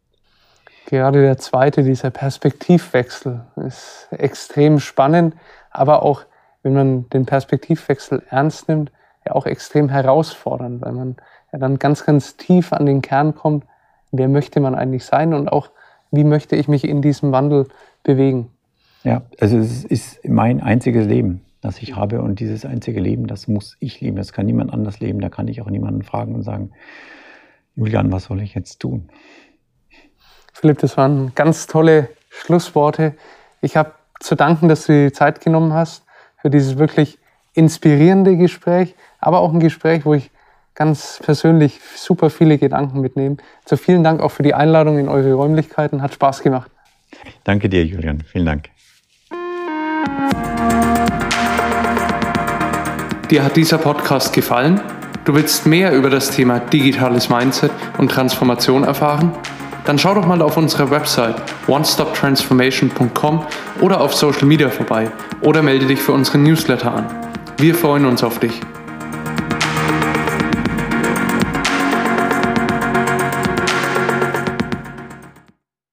Gerade 0.86 1.20
der 1.22 1.36
zweite, 1.38 1.82
dieser 1.82 2.10
Perspektivwechsel, 2.10 3.44
ist 3.56 4.08
extrem 4.10 4.78
spannend, 4.78 5.34
aber 5.70 6.02
auch 6.02 6.24
wenn 6.66 6.74
man 6.74 7.08
den 7.10 7.26
Perspektivwechsel 7.26 8.24
ernst 8.28 8.68
nimmt, 8.68 8.90
ja 9.24 9.36
auch 9.36 9.46
extrem 9.46 9.88
herausfordernd, 9.88 10.82
weil 10.82 10.92
man 10.94 11.16
ja 11.52 11.60
dann 11.60 11.78
ganz, 11.78 12.04
ganz 12.04 12.36
tief 12.36 12.72
an 12.72 12.86
den 12.86 13.02
Kern 13.02 13.36
kommt, 13.36 13.64
wer 14.10 14.26
möchte 14.26 14.58
man 14.58 14.74
eigentlich 14.74 15.04
sein 15.04 15.32
und 15.32 15.48
auch, 15.48 15.70
wie 16.10 16.24
möchte 16.24 16.56
ich 16.56 16.66
mich 16.66 16.82
in 16.82 17.02
diesem 17.02 17.30
Wandel 17.30 17.68
bewegen. 18.02 18.50
Ja, 19.04 19.22
also 19.38 19.58
es 19.58 19.84
ist 19.84 20.28
mein 20.28 20.60
einziges 20.60 21.06
Leben, 21.06 21.42
das 21.60 21.80
ich 21.80 21.94
habe 21.94 22.20
und 22.20 22.40
dieses 22.40 22.64
einzige 22.64 22.98
Leben, 22.98 23.28
das 23.28 23.46
muss 23.46 23.76
ich 23.78 24.00
leben, 24.00 24.16
das 24.16 24.32
kann 24.32 24.46
niemand 24.46 24.72
anders 24.72 24.98
leben, 24.98 25.20
da 25.20 25.28
kann 25.28 25.46
ich 25.46 25.62
auch 25.62 25.70
niemanden 25.70 26.02
fragen 26.02 26.34
und 26.34 26.42
sagen, 26.42 26.72
Julian, 27.76 28.10
was 28.10 28.24
soll 28.24 28.42
ich 28.42 28.56
jetzt 28.56 28.80
tun? 28.80 29.08
Philipp, 30.52 30.78
das 30.78 30.96
waren 30.96 31.30
ganz 31.36 31.68
tolle 31.68 32.08
Schlussworte. 32.28 33.14
Ich 33.60 33.76
habe 33.76 33.92
zu 34.18 34.34
danken, 34.34 34.68
dass 34.68 34.86
du 34.86 35.04
die 35.04 35.12
Zeit 35.12 35.40
genommen 35.40 35.72
hast 35.72 36.05
für 36.46 36.50
dieses 36.50 36.78
wirklich 36.78 37.18
inspirierende 37.54 38.36
Gespräch, 38.36 38.94
aber 39.18 39.40
auch 39.40 39.52
ein 39.52 39.58
Gespräch, 39.58 40.06
wo 40.06 40.14
ich 40.14 40.30
ganz 40.76 41.18
persönlich 41.20 41.80
super 41.96 42.30
viele 42.30 42.56
Gedanken 42.56 43.00
mitnehme. 43.00 43.38
So 43.64 43.76
vielen 43.76 44.04
Dank 44.04 44.20
auch 44.20 44.30
für 44.30 44.44
die 44.44 44.54
Einladung 44.54 44.96
in 44.96 45.08
eure 45.08 45.32
Räumlichkeiten. 45.32 46.02
Hat 46.02 46.14
Spaß 46.14 46.44
gemacht. 46.44 46.70
Danke 47.42 47.68
dir, 47.68 47.84
Julian. 47.84 48.22
Vielen 48.30 48.46
Dank. 48.46 48.68
Dir 53.28 53.42
hat 53.42 53.56
dieser 53.56 53.78
Podcast 53.78 54.32
gefallen? 54.32 54.80
Du 55.24 55.34
willst 55.34 55.66
mehr 55.66 55.92
über 55.96 56.10
das 56.10 56.30
Thema 56.30 56.60
digitales 56.60 57.28
Mindset 57.28 57.72
und 57.98 58.08
Transformation 58.08 58.84
erfahren? 58.84 59.32
Dann 59.86 59.98
schau 59.98 60.14
doch 60.14 60.26
mal 60.26 60.42
auf 60.42 60.56
unserer 60.56 60.90
Website 60.90 61.36
onestoptransformation.com 61.68 63.46
oder 63.80 64.00
auf 64.00 64.14
Social 64.14 64.46
Media 64.46 64.68
vorbei 64.68 65.10
oder 65.40 65.62
melde 65.62 65.86
dich 65.86 66.00
für 66.00 66.12
unseren 66.12 66.42
Newsletter 66.42 66.92
an. 66.92 67.06
Wir 67.58 67.74
freuen 67.74 68.04
uns 68.04 68.22
auf 68.22 68.38
dich. 68.38 68.60